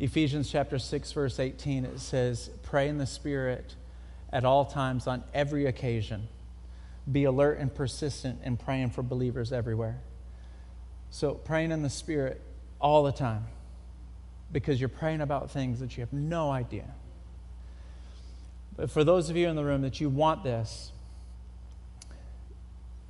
Ephesians 0.00 0.50
chapter 0.50 0.78
6 0.78 1.12
verse 1.12 1.38
18 1.38 1.84
it 1.84 2.00
says 2.00 2.48
pray 2.62 2.88
in 2.88 2.96
the 2.96 3.06
spirit 3.06 3.74
at 4.32 4.46
all 4.46 4.64
times 4.64 5.06
on 5.06 5.22
every 5.34 5.66
occasion 5.66 6.26
be 7.12 7.24
alert 7.24 7.58
and 7.58 7.74
persistent 7.74 8.40
in 8.42 8.56
praying 8.56 8.88
for 8.88 9.02
believers 9.02 9.52
everywhere 9.52 10.00
so 11.10 11.34
praying 11.34 11.72
in 11.72 11.82
the 11.82 11.90
spirit 11.90 12.40
all 12.80 13.02
the 13.02 13.12
time 13.12 13.44
because 14.52 14.80
you're 14.80 14.88
praying 14.88 15.20
about 15.20 15.50
things 15.50 15.80
that 15.80 15.96
you 15.96 16.00
have 16.00 16.12
no 16.12 16.50
idea 16.50 16.88
but 18.76 18.90
for 18.90 19.04
those 19.04 19.28
of 19.30 19.36
you 19.36 19.48
in 19.48 19.56
the 19.56 19.64
room 19.64 19.82
that 19.82 20.00
you 20.00 20.08
want 20.08 20.42
this 20.42 20.92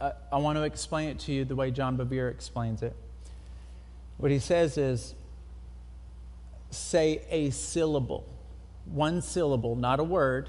I, 0.00 0.12
I 0.32 0.38
want 0.38 0.56
to 0.56 0.62
explain 0.64 1.10
it 1.10 1.18
to 1.20 1.32
you 1.32 1.44
the 1.44 1.56
way 1.56 1.70
John 1.70 1.96
Bevere 1.96 2.30
explains 2.30 2.82
it 2.82 2.96
what 4.20 4.30
he 4.30 4.38
says 4.38 4.76
is 4.76 5.14
say 6.70 7.22
a 7.30 7.50
syllable. 7.50 8.26
One 8.84 9.22
syllable, 9.22 9.76
not 9.76 10.00
a 10.00 10.04
word. 10.04 10.48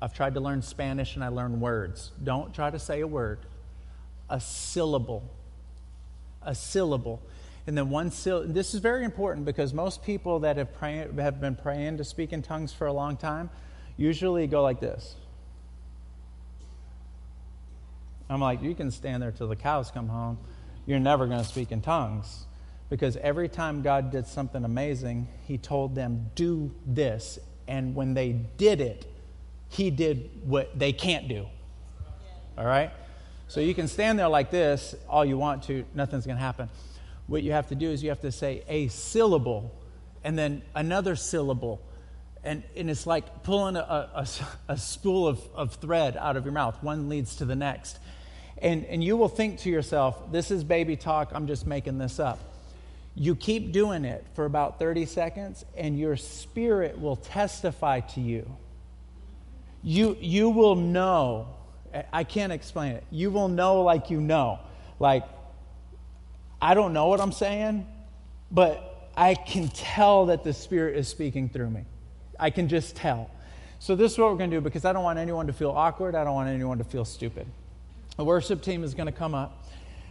I've 0.00 0.12
tried 0.12 0.34
to 0.34 0.40
learn 0.40 0.62
Spanish 0.62 1.14
and 1.14 1.24
I 1.24 1.28
learn 1.28 1.60
words. 1.60 2.12
Don't 2.22 2.54
try 2.54 2.70
to 2.70 2.78
say 2.78 3.00
a 3.00 3.06
word. 3.06 3.40
A 4.28 4.40
syllable. 4.40 5.30
A 6.46 6.54
syllable. 6.54 7.20
And 7.66 7.76
then 7.76 7.90
one 7.90 8.10
syllable. 8.10 8.52
This 8.54 8.72
is 8.72 8.80
very 8.80 9.04
important 9.04 9.44
because 9.44 9.74
most 9.74 10.02
people 10.02 10.40
that 10.40 10.56
have, 10.56 10.72
pray, 10.72 11.06
have 11.18 11.40
been 11.40 11.56
praying 11.56 11.98
to 11.98 12.04
speak 12.04 12.32
in 12.32 12.40
tongues 12.40 12.72
for 12.72 12.86
a 12.86 12.92
long 12.92 13.18
time 13.18 13.50
usually 13.96 14.46
go 14.46 14.62
like 14.62 14.80
this. 14.80 15.16
I'm 18.28 18.40
like, 18.40 18.62
you 18.62 18.74
can 18.74 18.90
stand 18.90 19.22
there 19.22 19.30
till 19.30 19.48
the 19.48 19.56
cows 19.56 19.90
come 19.90 20.08
home. 20.08 20.38
You're 20.84 20.98
never 20.98 21.26
going 21.26 21.38
to 21.38 21.44
speak 21.44 21.72
in 21.72 21.80
tongues. 21.80 22.46
Because 22.90 23.16
every 23.18 23.48
time 23.48 23.82
God 23.82 24.10
did 24.10 24.26
something 24.26 24.64
amazing, 24.64 25.28
He 25.44 25.58
told 25.58 25.94
them, 25.94 26.30
do 26.34 26.72
this. 26.86 27.38
And 27.66 27.94
when 27.94 28.14
they 28.14 28.32
did 28.32 28.80
it, 28.80 29.06
He 29.68 29.90
did 29.90 30.30
what 30.44 30.78
they 30.78 30.92
can't 30.92 31.28
do. 31.28 31.46
All 32.58 32.64
right? 32.64 32.90
So 33.48 33.60
you 33.60 33.74
can 33.74 33.88
stand 33.88 34.18
there 34.18 34.28
like 34.28 34.50
this 34.50 34.94
all 35.08 35.24
you 35.24 35.38
want 35.38 35.64
to, 35.64 35.84
nothing's 35.94 36.26
going 36.26 36.36
to 36.36 36.42
happen. 36.42 36.68
What 37.26 37.42
you 37.42 37.52
have 37.52 37.68
to 37.68 37.74
do 37.74 37.90
is 37.90 38.02
you 38.02 38.10
have 38.10 38.20
to 38.20 38.32
say 38.32 38.62
a 38.68 38.88
syllable 38.88 39.74
and 40.24 40.38
then 40.38 40.62
another 40.74 41.16
syllable. 41.16 41.80
And, 42.42 42.62
and 42.76 42.90
it's 42.90 43.06
like 43.06 43.42
pulling 43.42 43.76
a, 43.76 43.80
a, 43.80 44.26
a 44.68 44.76
spool 44.76 45.26
of, 45.26 45.40
of 45.54 45.74
thread 45.76 46.16
out 46.16 46.36
of 46.36 46.44
your 46.44 46.52
mouth. 46.52 46.82
One 46.82 47.08
leads 47.08 47.36
to 47.36 47.44
the 47.44 47.56
next. 47.56 47.98
And, 48.58 48.84
and 48.86 49.02
you 49.02 49.16
will 49.16 49.28
think 49.28 49.60
to 49.60 49.70
yourself, 49.70 50.32
this 50.32 50.50
is 50.50 50.64
baby 50.64 50.96
talk, 50.96 51.30
I'm 51.34 51.46
just 51.46 51.66
making 51.66 51.98
this 51.98 52.18
up. 52.18 52.38
You 53.14 53.34
keep 53.34 53.72
doing 53.72 54.04
it 54.04 54.24
for 54.34 54.44
about 54.44 54.78
30 54.78 55.06
seconds, 55.06 55.64
and 55.76 55.98
your 55.98 56.16
spirit 56.16 57.00
will 57.00 57.16
testify 57.16 58.00
to 58.00 58.20
you. 58.20 58.50
You, 59.82 60.16
you 60.20 60.50
will 60.50 60.74
know. 60.74 61.48
I 62.12 62.24
can't 62.24 62.52
explain 62.52 62.92
it. 62.92 63.04
You 63.10 63.30
will 63.30 63.48
know 63.48 63.82
like 63.82 64.10
you 64.10 64.20
know. 64.20 64.58
Like, 64.98 65.24
I 66.60 66.74
don't 66.74 66.92
know 66.92 67.08
what 67.08 67.20
I'm 67.20 67.32
saying, 67.32 67.86
but 68.50 69.10
I 69.16 69.34
can 69.34 69.68
tell 69.68 70.26
that 70.26 70.44
the 70.44 70.52
Spirit 70.52 70.96
is 70.96 71.08
speaking 71.08 71.48
through 71.48 71.70
me. 71.70 71.84
I 72.38 72.50
can 72.50 72.68
just 72.68 72.96
tell. 72.96 73.30
So, 73.78 73.94
this 73.94 74.12
is 74.12 74.18
what 74.18 74.30
we're 74.30 74.38
going 74.38 74.50
to 74.50 74.56
do 74.56 74.60
because 74.60 74.84
I 74.84 74.92
don't 74.92 75.04
want 75.04 75.18
anyone 75.18 75.46
to 75.48 75.52
feel 75.52 75.70
awkward. 75.70 76.14
I 76.14 76.24
don't 76.24 76.34
want 76.34 76.48
anyone 76.48 76.78
to 76.78 76.84
feel 76.84 77.04
stupid. 77.04 77.46
The 78.16 78.24
worship 78.24 78.62
team 78.62 78.82
is 78.84 78.94
going 78.94 79.06
to 79.06 79.12
come 79.12 79.34
up. 79.34 79.66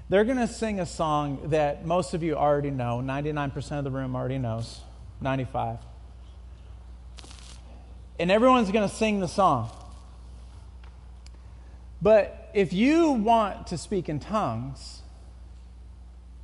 They're 0.07 0.23
going 0.23 0.37
to 0.37 0.47
sing 0.47 0.79
a 0.79 0.85
song 0.85 1.49
that 1.49 1.85
most 1.85 2.13
of 2.13 2.21
you 2.21 2.35
already 2.35 2.69
know. 2.69 3.01
99% 3.03 3.79
of 3.79 3.83
the 3.83 3.89
room 3.89 4.15
already 4.15 4.37
knows. 4.37 4.81
95. 5.21 5.79
And 8.19 8.29
everyone's 8.29 8.71
going 8.71 8.87
to 8.87 8.95
sing 8.95 9.19
the 9.19 9.27
song. 9.27 9.71
But 12.05 12.51
if 12.53 12.71
you 12.71 13.13
want 13.13 13.65
to 13.67 13.79
speak 13.79 14.09
in 14.09 14.19
tongues, 14.19 15.01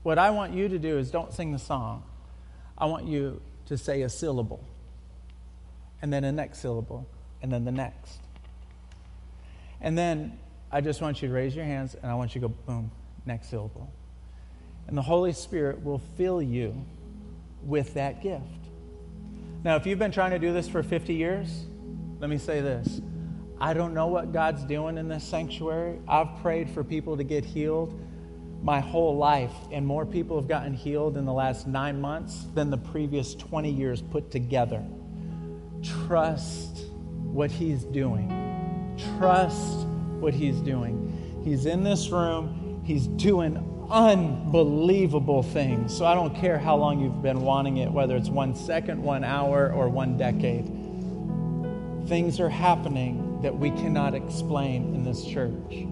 what 0.02 0.18
I 0.18 0.32
want 0.32 0.54
you 0.54 0.68
to 0.68 0.80
do 0.80 0.98
is 0.98 1.12
don't 1.12 1.32
sing 1.32 1.52
the 1.52 1.60
song. 1.60 2.02
I 2.76 2.88
want 2.88 3.06
you 3.06 3.40
to 3.68 3.78
say 3.78 4.02
a 4.02 4.10
syllable, 4.10 4.66
and 6.02 6.12
then 6.12 6.24
a 6.24 6.32
next 6.32 6.62
syllable, 6.62 7.08
and 7.44 7.52
then 7.52 7.64
the 7.64 7.72
next. 7.72 8.22
And 9.80 9.96
then 9.96 10.40
I 10.72 10.82
just 10.82 11.00
want 11.00 11.22
you 11.22 11.28
to 11.28 11.34
raise 11.36 11.56
your 11.56 11.66
hands, 11.66 11.94
and 11.94 12.12
I 12.12 12.16
want 12.16 12.34
you 12.34 12.42
to 12.42 12.48
go 12.48 12.56
boom, 12.66 12.90
next 13.28 13.52
syllable. 13.52 13.94
And 14.88 14.98
the 14.98 15.04
Holy 15.04 15.32
Spirit 15.32 15.84
will 15.84 16.02
fill 16.18 16.42
you 16.42 16.74
with 17.64 17.94
that 17.94 18.24
gift. 18.24 18.46
Now, 19.64 19.76
if 19.76 19.86
you've 19.86 20.00
been 20.00 20.12
trying 20.12 20.32
to 20.32 20.40
do 20.40 20.54
this 20.54 20.68
for 20.68 20.82
50 20.82 21.14
years, 21.14 21.66
let 22.20 22.32
me 22.32 22.40
say 22.40 22.62
this. 22.62 23.00
I 23.62 23.76
don't 23.76 23.94
know 23.94 24.08
what 24.08 24.34
God's 24.34 24.64
doing 24.64 24.98
in 24.98 25.08
this 25.08 25.24
sanctuary. 25.24 26.00
I've 26.08 26.42
prayed 26.42 26.68
for 26.68 26.84
people 26.84 27.16
to 27.16 27.24
get 27.24 27.46
healed 27.46 27.94
my 28.64 28.80
whole 28.80 29.16
life, 29.16 29.54
and 29.72 29.86
more 29.86 30.04
people 30.04 30.36
have 30.40 30.48
gotten 30.48 30.74
healed 30.74 31.16
in 31.16 31.26
the 31.26 31.34
last 31.34 31.68
nine 31.68 32.02
months 32.02 32.48
than 32.56 32.72
the 32.72 32.78
previous 32.78 33.36
20 33.36 33.70
years 33.70 34.02
put 34.02 34.32
together. 34.32 34.84
Trust 36.08 36.86
what 37.22 37.52
He's 37.52 37.84
doing. 37.84 38.98
Trust 39.20 39.86
what 40.20 40.34
He's 40.34 40.60
doing. 40.60 41.42
He's 41.44 41.68
in 41.68 41.84
this 41.84 42.10
room. 42.10 42.82
He's 42.84 43.06
doing 43.06 43.88
unbelievable 43.92 45.44
things. 45.44 45.96
So 45.96 46.06
I 46.06 46.16
don't 46.16 46.36
care 46.36 46.58
how 46.58 46.78
long 46.78 47.00
you've 47.00 47.22
been 47.22 47.42
wanting 47.42 47.78
it, 47.78 47.92
whether 47.92 48.16
it's 48.16 48.30
one 48.30 48.56
second, 48.56 49.04
one 49.04 49.24
hour, 49.24 49.72
or 49.72 49.88
one 49.88 50.18
decade. 50.18 50.66
Things 52.08 52.40
are 52.40 52.50
happening 52.50 53.31
that 53.42 53.58
we 53.58 53.72
cannot 53.72 54.14
explain 54.14 54.94
in 54.94 55.04
this 55.04 55.26
church. 55.26 55.86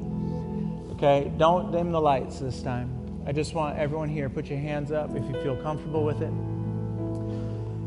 Okay? 0.94 1.32
Don't 1.38 1.72
dim 1.72 1.92
the 1.92 2.02
lights 2.02 2.40
this 2.40 2.62
time. 2.62 3.24
I 3.26 3.32
just 3.32 3.54
want 3.54 3.78
everyone 3.78 4.10
here, 4.10 4.30
put 4.30 4.48
your 4.48 4.60
hands 4.60 4.92
up 4.92 5.16
if 5.16 5.24
you 5.24 5.42
feel 5.42 5.56
comfortable 5.58 6.04
with 6.04 6.22
it. 6.22 6.34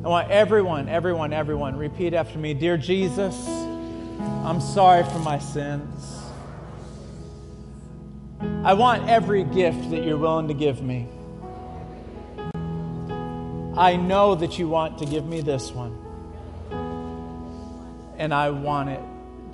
I 0.05 0.09
want 0.09 0.31
everyone, 0.31 0.89
everyone, 0.89 1.33
everyone, 1.33 1.77
repeat 1.77 2.13
after 2.13 2.39
me 2.39 2.55
Dear 2.55 2.77
Jesus, 2.77 3.47
I'm 4.45 4.61
sorry 4.61 5.05
for 5.05 5.21
my 5.21 5.39
sins. 5.39 6.23
I 8.65 8.75
want 8.75 9.09
every 9.09 9.45
gift 9.45 9.91
that 9.91 10.05
you're 10.05 10.19
willing 10.19 10.49
to 10.49 10.55
give 10.55 10.83
me. 10.83 11.09
I 13.77 13.97
know 13.97 14.35
that 14.35 14.59
you 14.59 14.69
want 14.69 14.99
to 14.99 15.07
give 15.07 15.25
me 15.25 15.41
this 15.41 15.71
one. 15.73 15.99
And 18.19 18.35
I 18.35 18.51
want 18.51 18.91
it. 18.91 19.01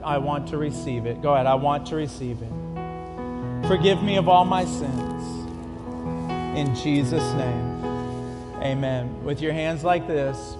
I 0.02 0.18
want 0.18 0.48
to 0.48 0.58
receive 0.58 1.06
it. 1.06 1.20
Go 1.22 1.34
ahead. 1.34 1.46
I 1.46 1.54
want 1.54 1.86
to 1.88 1.96
receive 1.96 2.42
it. 2.42 3.66
Forgive 3.66 4.02
me 4.02 4.16
of 4.16 4.28
all 4.28 4.44
my 4.44 4.64
sins. 4.64 5.24
In 6.56 6.74
Jesus' 6.74 7.32
name. 7.34 7.84
Amen. 8.62 9.24
With 9.24 9.40
your 9.40 9.52
hands 9.52 9.84
like 9.84 10.06
this, 10.06 10.56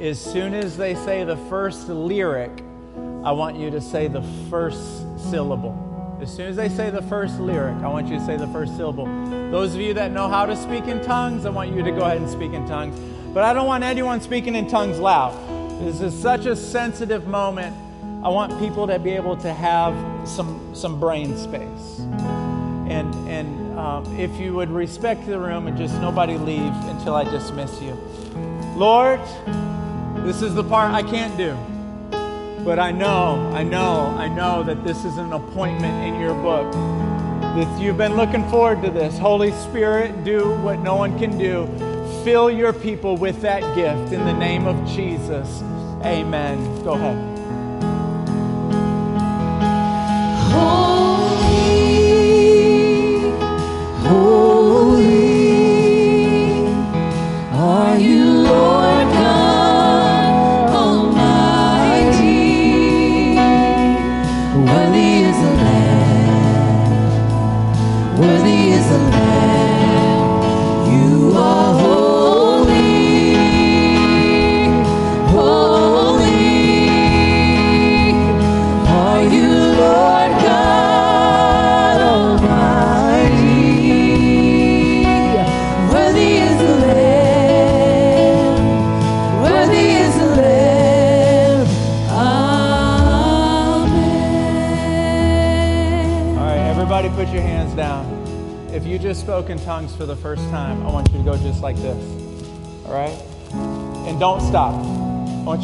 as 0.00 0.20
soon 0.20 0.54
as 0.54 0.76
they 0.76 0.94
say 0.94 1.24
the 1.24 1.36
first 1.48 1.88
lyric, 1.88 2.50
I 3.24 3.32
want 3.32 3.56
you 3.56 3.70
to 3.70 3.80
say 3.80 4.08
the 4.08 4.22
first 4.50 4.80
syllable. 5.30 6.18
As 6.20 6.34
soon 6.34 6.46
as 6.46 6.56
they 6.56 6.68
say 6.68 6.90
the 6.90 7.02
first 7.02 7.38
lyric, 7.38 7.76
I 7.76 7.88
want 7.88 8.08
you 8.08 8.18
to 8.18 8.24
say 8.24 8.36
the 8.36 8.48
first 8.48 8.76
syllable. 8.76 9.06
Those 9.50 9.74
of 9.74 9.80
you 9.80 9.94
that 9.94 10.10
know 10.10 10.28
how 10.28 10.46
to 10.46 10.56
speak 10.56 10.84
in 10.84 11.02
tongues, 11.02 11.44
I 11.46 11.50
want 11.50 11.74
you 11.74 11.82
to 11.82 11.90
go 11.90 12.00
ahead 12.00 12.18
and 12.18 12.30
speak 12.30 12.52
in 12.52 12.66
tongues. 12.66 12.98
But 13.32 13.44
I 13.44 13.52
don't 13.52 13.66
want 13.66 13.84
anyone 13.84 14.20
speaking 14.20 14.54
in 14.54 14.68
tongues 14.68 14.98
loud. 14.98 15.32
This 15.80 16.00
is 16.00 16.14
such 16.18 16.46
a 16.46 16.54
sensitive 16.56 17.26
moment. 17.26 17.76
I 18.24 18.28
want 18.28 18.58
people 18.58 18.86
to 18.86 18.98
be 18.98 19.10
able 19.10 19.36
to 19.36 19.52
have 19.52 19.94
some, 20.26 20.74
some 20.74 20.98
brain 20.98 21.36
space. 21.36 21.98
And, 22.88 23.14
and 23.28 23.78
um, 23.78 24.18
if 24.18 24.34
you 24.40 24.54
would 24.54 24.70
respect 24.70 25.26
the 25.26 25.38
room 25.38 25.66
and 25.66 25.76
just 25.76 25.94
nobody 26.00 26.38
leave 26.38 26.72
until 26.86 27.14
I 27.14 27.24
dismiss 27.24 27.82
you. 27.82 27.92
Lord, 28.76 29.20
this 30.24 30.40
is 30.40 30.54
the 30.54 30.64
part 30.64 30.94
I 30.94 31.02
can't 31.02 31.36
do. 31.36 31.54
But 32.64 32.78
I 32.78 32.92
know, 32.92 33.52
I 33.54 33.62
know, 33.62 34.06
I 34.16 34.28
know 34.28 34.62
that 34.62 34.84
this 34.84 35.04
is 35.04 35.18
an 35.18 35.34
appointment 35.34 36.06
in 36.06 36.18
your 36.18 36.32
book. 36.32 36.72
That 36.72 37.78
you've 37.78 37.98
been 37.98 38.16
looking 38.16 38.48
forward 38.48 38.80
to 38.84 38.90
this. 38.90 39.18
Holy 39.18 39.52
Spirit, 39.52 40.24
do 40.24 40.50
what 40.62 40.78
no 40.78 40.96
one 40.96 41.18
can 41.18 41.36
do. 41.36 41.66
Fill 42.24 42.50
your 42.50 42.72
people 42.72 43.18
with 43.18 43.42
that 43.42 43.60
gift 43.76 44.14
in 44.14 44.24
the 44.24 44.32
name 44.32 44.66
of 44.66 44.88
Jesus. 44.88 45.60
Amen. 46.02 46.82
Go 46.84 46.94
ahead. 46.94 47.33
Spoken 50.54 50.93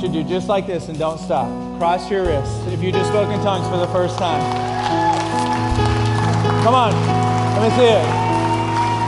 To 0.00 0.08
do 0.08 0.24
just 0.24 0.48
like 0.48 0.66
this 0.66 0.88
and 0.88 0.98
don't 0.98 1.18
stop. 1.18 1.46
Cross 1.78 2.10
your 2.10 2.24
wrists 2.24 2.66
if 2.68 2.82
you 2.82 2.90
just 2.90 3.10
spoke 3.10 3.28
in 3.28 3.38
tongues 3.42 3.68
for 3.68 3.76
the 3.76 3.86
first 3.88 4.16
time. 4.16 4.40
Come 6.64 6.74
on. 6.74 6.92
Let 7.60 7.68
me 7.68 7.76
see 7.76 7.84
it. 7.84 8.06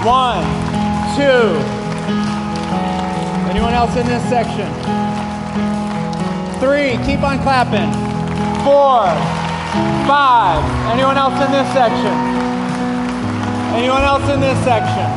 One, 0.04 0.44
two. 1.16 1.56
Anyone 3.48 3.72
else 3.72 3.96
in 3.96 4.06
this 4.06 4.22
section? 4.28 4.68
Three. 6.60 7.02
Keep 7.06 7.24
on 7.24 7.40
clapping. 7.40 7.88
Four, 8.60 9.08
five. 10.06 10.60
Anyone 10.92 11.16
else 11.16 11.40
in 11.40 11.50
this 11.50 11.72
section? 11.72 12.12
Anyone 13.74 14.02
else 14.02 14.28
in 14.28 14.40
this 14.40 14.62
section? 14.62 15.08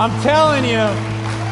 I'm 0.00 0.10
telling 0.22 0.64
you, 0.64 0.82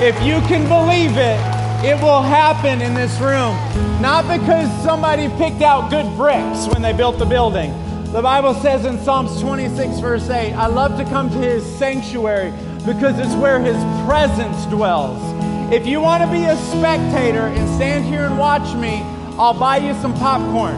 if 0.04 0.20
you 0.24 0.40
can 0.48 0.66
believe 0.66 1.16
it, 1.16 1.38
it 1.82 1.98
will 2.02 2.20
happen 2.20 2.82
in 2.82 2.92
this 2.92 3.18
room. 3.20 3.56
Not 4.02 4.28
because 4.28 4.68
somebody 4.82 5.28
picked 5.38 5.62
out 5.62 5.90
good 5.90 6.14
bricks 6.14 6.66
when 6.66 6.82
they 6.82 6.92
built 6.92 7.18
the 7.18 7.24
building. 7.24 7.72
The 8.12 8.20
Bible 8.20 8.52
says 8.54 8.84
in 8.84 8.98
Psalms 8.98 9.40
26, 9.40 9.98
verse 10.00 10.28
8, 10.28 10.52
I 10.52 10.66
love 10.66 10.98
to 10.98 11.04
come 11.04 11.30
to 11.30 11.38
his 11.38 11.64
sanctuary 11.78 12.50
because 12.84 13.18
it's 13.18 13.34
where 13.34 13.58
his 13.58 13.76
presence 14.04 14.66
dwells. 14.66 15.22
If 15.72 15.86
you 15.86 16.00
want 16.00 16.22
to 16.22 16.30
be 16.30 16.44
a 16.44 16.56
spectator 16.56 17.46
and 17.46 17.68
stand 17.76 18.04
here 18.04 18.24
and 18.24 18.36
watch 18.38 18.74
me, 18.74 19.00
I'll 19.38 19.58
buy 19.58 19.78
you 19.78 19.94
some 20.02 20.12
popcorn. 20.12 20.76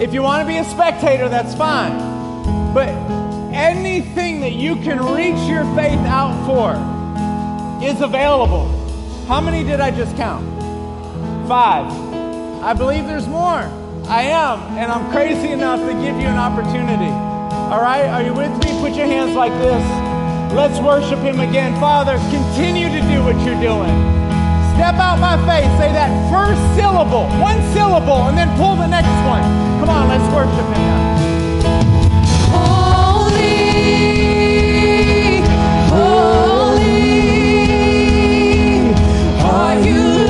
If 0.00 0.14
you 0.14 0.22
want 0.22 0.42
to 0.42 0.46
be 0.46 0.58
a 0.58 0.64
spectator, 0.64 1.28
that's 1.28 1.54
fine. 1.54 2.74
But 2.74 2.90
anything 3.52 4.40
that 4.40 4.52
you 4.52 4.76
can 4.76 4.98
reach 5.14 5.48
your 5.48 5.64
faith 5.74 5.98
out 6.06 6.46
for 6.46 6.74
is 7.84 8.00
available. 8.02 8.83
How 9.26 9.40
many 9.40 9.64
did 9.64 9.80
I 9.80 9.90
just 9.90 10.14
count? 10.16 10.44
Five. 11.48 11.88
I 12.62 12.74
believe 12.74 13.06
there's 13.06 13.26
more. 13.26 13.64
I 14.04 14.28
am, 14.28 14.60
and 14.76 14.92
I'm 14.92 15.10
crazy 15.10 15.48
enough 15.48 15.80
to 15.80 15.92
give 15.96 16.20
you 16.20 16.28
an 16.28 16.36
opportunity. 16.36 17.08
All 17.72 17.80
right, 17.80 18.04
are 18.04 18.22
you 18.22 18.34
with 18.34 18.52
me? 18.60 18.68
Put 18.84 18.92
your 18.92 19.06
hands 19.06 19.34
like 19.34 19.52
this. 19.64 19.80
Let's 20.52 20.78
worship 20.78 21.20
Him 21.20 21.40
again. 21.40 21.72
Father, 21.80 22.20
continue 22.28 22.92
to 22.92 23.00
do 23.08 23.24
what 23.24 23.34
you're 23.48 23.60
doing. 23.64 23.96
Step 24.76 25.00
out 25.00 25.16
by 25.16 25.40
faith. 25.48 25.72
Say 25.80 25.88
that 25.96 26.12
first 26.28 26.60
syllable, 26.76 27.24
one 27.40 27.56
syllable, 27.72 28.28
and 28.28 28.36
then 28.36 28.52
pull 28.60 28.76
the 28.76 28.86
next 28.86 29.08
one. 29.24 29.40
Come 29.80 29.88
on, 29.88 30.06
let's 30.06 30.28
worship 30.36 30.68
Him 30.68 30.84
now. 30.84 31.43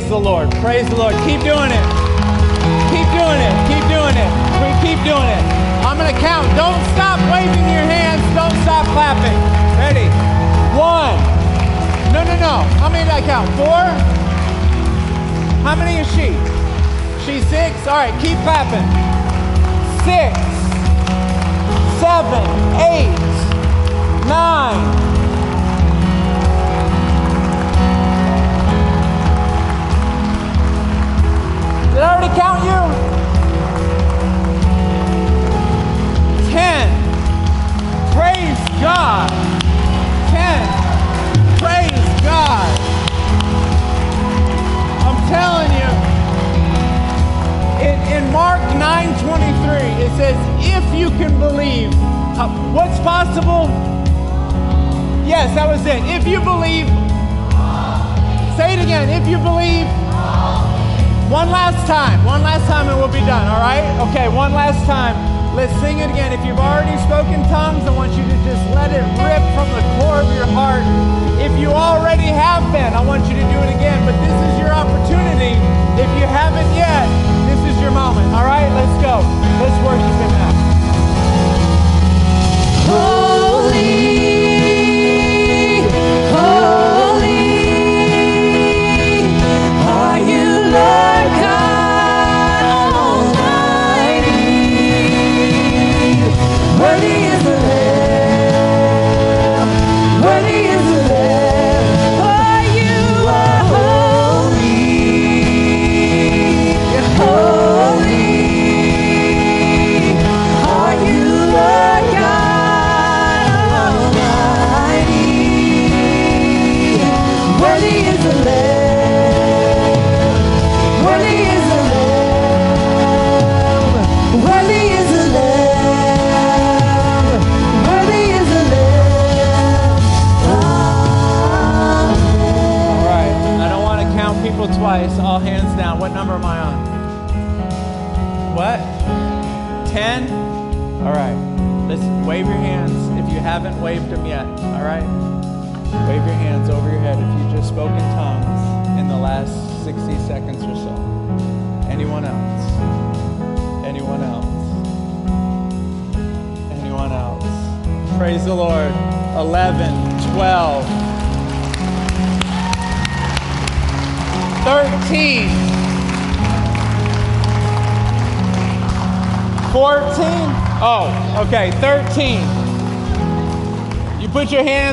Praise 0.00 0.08
the 0.08 0.18
Lord. 0.18 0.50
Praise 0.52 0.88
the 0.88 0.96
Lord. 0.96 1.09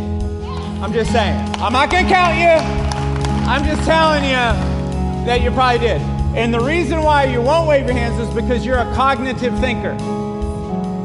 I'm 0.82 0.94
just 0.94 1.12
saying. 1.12 1.38
I'm 1.58 1.74
not 1.74 1.90
going 1.92 2.06
to 2.06 2.12
count 2.12 2.38
you. 2.38 2.58
I'm 3.48 3.66
just 3.66 3.84
telling 3.84 4.24
you 4.24 4.75
that 5.26 5.42
you 5.42 5.52
probably 5.52 5.80
did. 5.80 6.02
And 6.36 6.54
the 6.54 6.60
reason 6.60 7.02
why 7.02 7.26
you 7.26 7.42
won't 7.42 7.68
wave 7.68 7.86
your 7.86 7.96
hands 7.96 8.20
is 8.20 8.34
because 8.34 8.66
you're 8.66 8.78
a 8.78 8.94
cognitive 8.94 9.58
thinker. 9.60 9.94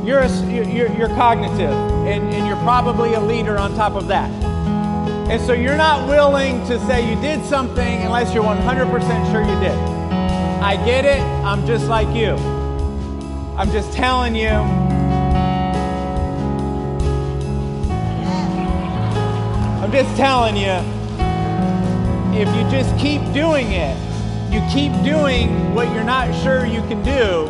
You're, 0.05 0.21
a, 0.21 0.29
you're, 0.51 0.91
you're 0.93 1.09
cognitive, 1.09 1.71
and, 1.71 2.35
and 2.35 2.47
you're 2.47 2.57
probably 2.59 3.14
a 3.14 3.21
leader 3.21 3.57
on 3.57 3.75
top 3.75 3.95
of 3.95 4.09
that. 4.09 4.31
And 5.31 5.41
so 5.43 5.53
you're 5.53 5.77
not 5.77 6.09
willing 6.09 6.66
to 6.66 6.85
say 6.87 7.09
you 7.09 7.21
did 7.21 7.45
something 7.45 8.03
unless 8.03 8.35
you're 8.35 8.43
100% 8.43 9.31
sure 9.31 9.43
you 9.43 9.61
did. 9.61 9.79
I 10.61 10.77
get 10.85 11.05
it. 11.05 11.21
I'm 11.21 11.64
just 11.66 11.87
like 11.87 12.09
you. 12.16 12.35
I'm 13.57 13.71
just 13.71 13.93
telling 13.93 14.35
you. 14.35 14.49
I'm 19.79 19.93
just 19.93 20.16
telling 20.16 20.57
you. 20.57 21.01
if 22.35 22.49
you 22.57 22.62
just 22.71 22.97
keep 22.99 23.21
doing 23.33 23.73
it, 23.73 24.10
you 24.53 24.61
keep 24.73 24.93
doing 25.05 25.75
what 25.75 25.93
you're 25.95 26.03
not 26.03 26.35
sure 26.43 26.67
you 26.67 26.81
can 26.83 27.03
do, 27.03 27.47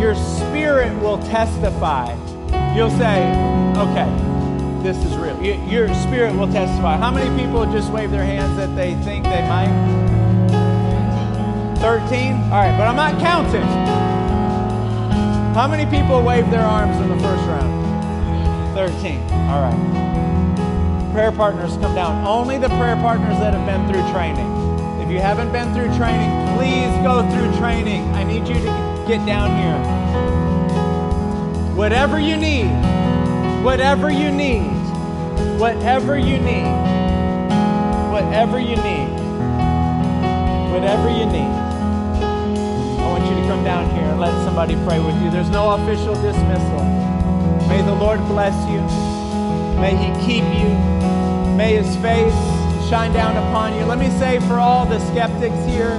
your 0.00 0.16
spirit 0.16 0.92
will 1.00 1.18
testify. 1.18 2.12
You'll 2.74 2.90
say, 2.90 3.30
okay, 3.76 4.08
this 4.82 4.96
is 5.04 5.16
real. 5.16 5.40
Your 5.42 5.92
spirit 5.94 6.34
will 6.34 6.50
testify. 6.50 6.96
How 6.96 7.12
many 7.12 7.30
people 7.40 7.64
just 7.70 7.92
wave 7.92 8.10
their 8.10 8.24
hands 8.24 8.56
that 8.56 8.74
they 8.74 8.94
think 9.04 9.24
they 9.24 9.42
might? 9.48 9.70
13? 11.78 12.34
All 12.34 12.50
right, 12.50 12.76
but 12.76 12.88
I'm 12.88 12.96
not 12.96 13.20
counting. 13.20 13.62
How 15.54 15.68
many 15.68 15.84
people 15.86 16.22
waved 16.22 16.50
their 16.50 16.64
arms 16.64 16.96
in 17.00 17.08
the 17.08 17.16
first 17.16 17.44
round? 17.46 18.74
13. 18.74 19.20
All 19.50 19.62
right. 19.62 21.12
Prayer 21.12 21.32
partners 21.32 21.76
come 21.76 21.94
down. 21.94 22.26
Only 22.26 22.58
the 22.58 22.68
prayer 22.68 22.96
partners 22.96 23.38
that 23.38 23.54
have 23.54 23.66
been 23.66 23.86
through 23.92 24.10
training. 24.12 24.59
If 25.10 25.14
you 25.14 25.22
haven't 25.22 25.50
been 25.50 25.74
through 25.74 25.92
training, 25.96 26.30
please 26.56 26.94
go 27.02 27.28
through 27.32 27.58
training. 27.58 28.04
I 28.14 28.22
need 28.22 28.46
you 28.46 28.54
to 28.54 29.04
get 29.08 29.26
down 29.26 29.50
here. 29.58 29.76
Whatever 31.74 32.20
you 32.20 32.36
need, 32.36 32.70
whatever 33.64 34.08
you 34.08 34.30
need, 34.30 34.70
whatever 35.58 36.16
you 36.16 36.38
need, 36.38 36.70
whatever 38.12 38.60
you 38.60 38.76
need, 38.76 39.10
whatever 40.70 41.10
you 41.10 41.26
need. 41.26 41.54
I 43.00 43.06
want 43.10 43.24
you 43.24 43.34
to 43.34 43.48
come 43.48 43.64
down 43.64 43.90
here 43.90 44.04
and 44.04 44.20
let 44.20 44.30
somebody 44.44 44.76
pray 44.86 45.00
with 45.00 45.20
you. 45.24 45.28
There's 45.28 45.50
no 45.50 45.72
official 45.72 46.14
dismissal. 46.14 46.84
May 47.66 47.82
the 47.82 47.96
Lord 47.96 48.20
bless 48.28 48.54
you. 48.70 48.80
May 49.80 49.96
He 49.96 50.12
keep 50.24 50.44
you. 50.56 50.68
May 51.56 51.82
His 51.82 51.96
face 51.96 52.59
shine 52.90 53.12
down 53.12 53.36
upon 53.36 53.72
you. 53.78 53.84
Let 53.84 54.00
me 54.00 54.10
say 54.18 54.40
for 54.40 54.58
all 54.58 54.84
the 54.84 54.98
skeptics 55.12 55.64
here, 55.64 55.96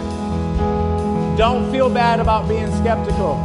don't 1.38 1.72
feel 1.72 1.90
bad 1.90 2.20
about 2.20 2.50
being 2.50 2.70
skeptical. 2.76 3.40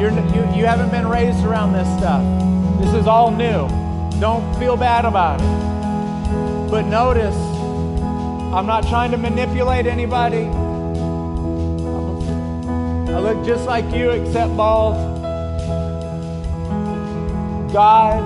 You're, 0.00 0.10
you, 0.10 0.56
you 0.56 0.64
haven't 0.64 0.90
been 0.90 1.06
raised 1.06 1.44
around 1.44 1.74
this 1.74 1.86
stuff. 1.98 2.22
This 2.80 2.94
is 2.94 3.06
all 3.06 3.30
new. 3.30 3.68
Don't 4.20 4.58
feel 4.58 4.74
bad 4.74 5.04
about 5.04 5.38
it. 5.42 6.70
But 6.70 6.86
notice, 6.86 7.36
I'm 8.54 8.64
not 8.64 8.88
trying 8.88 9.10
to 9.10 9.18
manipulate 9.18 9.84
anybody. 9.84 10.46
I 13.12 13.18
look 13.20 13.44
just 13.44 13.66
like 13.66 13.84
you, 13.94 14.12
except 14.12 14.56
bald. 14.56 14.94
God 17.70 18.22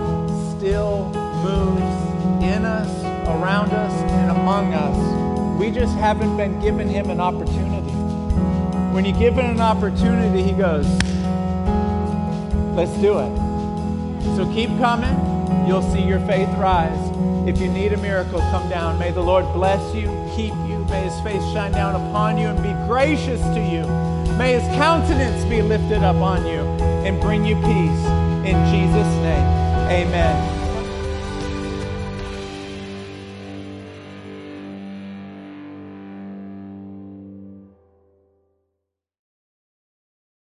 still 0.57 1.07
moves 1.43 2.45
in 2.45 2.65
us, 2.65 2.94
around 3.27 3.71
us, 3.71 3.93
and 4.13 4.31
among 4.31 4.75
us. 4.75 5.61
We 5.61 5.71
just 5.71 5.97
haven't 5.97 6.37
been 6.37 6.61
given 6.61 6.89
Him 6.89 7.11
an 7.11 7.21
opportunity. 7.21 7.93
When 8.95 9.05
you 9.05 9.13
give 9.13 9.35
Him 9.35 9.47
an 9.47 9.61
opportunity, 9.61 10.43
He 10.43 10.53
goes, 10.53 10.87
Let's 12.75 12.93
do 12.99 13.19
it. 13.21 14.35
So 14.37 14.51
keep 14.53 14.69
coming. 14.79 15.15
You'll 15.67 15.89
see 15.93 16.03
your 16.03 16.19
faith 16.27 16.49
rise. 16.59 16.99
If 17.49 17.61
you 17.61 17.69
need 17.69 17.93
a 17.93 17.97
miracle, 17.99 18.41
come 18.41 18.69
down. 18.69 18.99
May 18.99 19.13
the 19.13 19.21
Lord 19.21 19.45
bless 19.53 19.95
you, 19.95 20.09
keep 20.35 20.55
you. 20.67 20.85
May 20.91 21.05
his 21.05 21.21
face 21.21 21.43
shine 21.53 21.73
down 21.73 21.95
upon 21.95 22.37
you 22.37 22.49
and 22.49 22.63
be 22.63 22.73
gracious 22.89 23.41
to 23.41 23.61
you. 23.61 23.87
May 24.37 24.59
his 24.59 24.65
countenance 24.77 25.45
be 25.45 25.63
lifted 25.63 26.03
up 26.03 26.17
on 26.17 26.47
you 26.47 26.61
and 27.07 27.21
bring 27.21 27.45
you 27.45 27.55
peace. 27.57 28.05
In 28.45 28.59
Jesus' 28.73 29.15
name, 29.23 29.47
amen. 29.89 30.54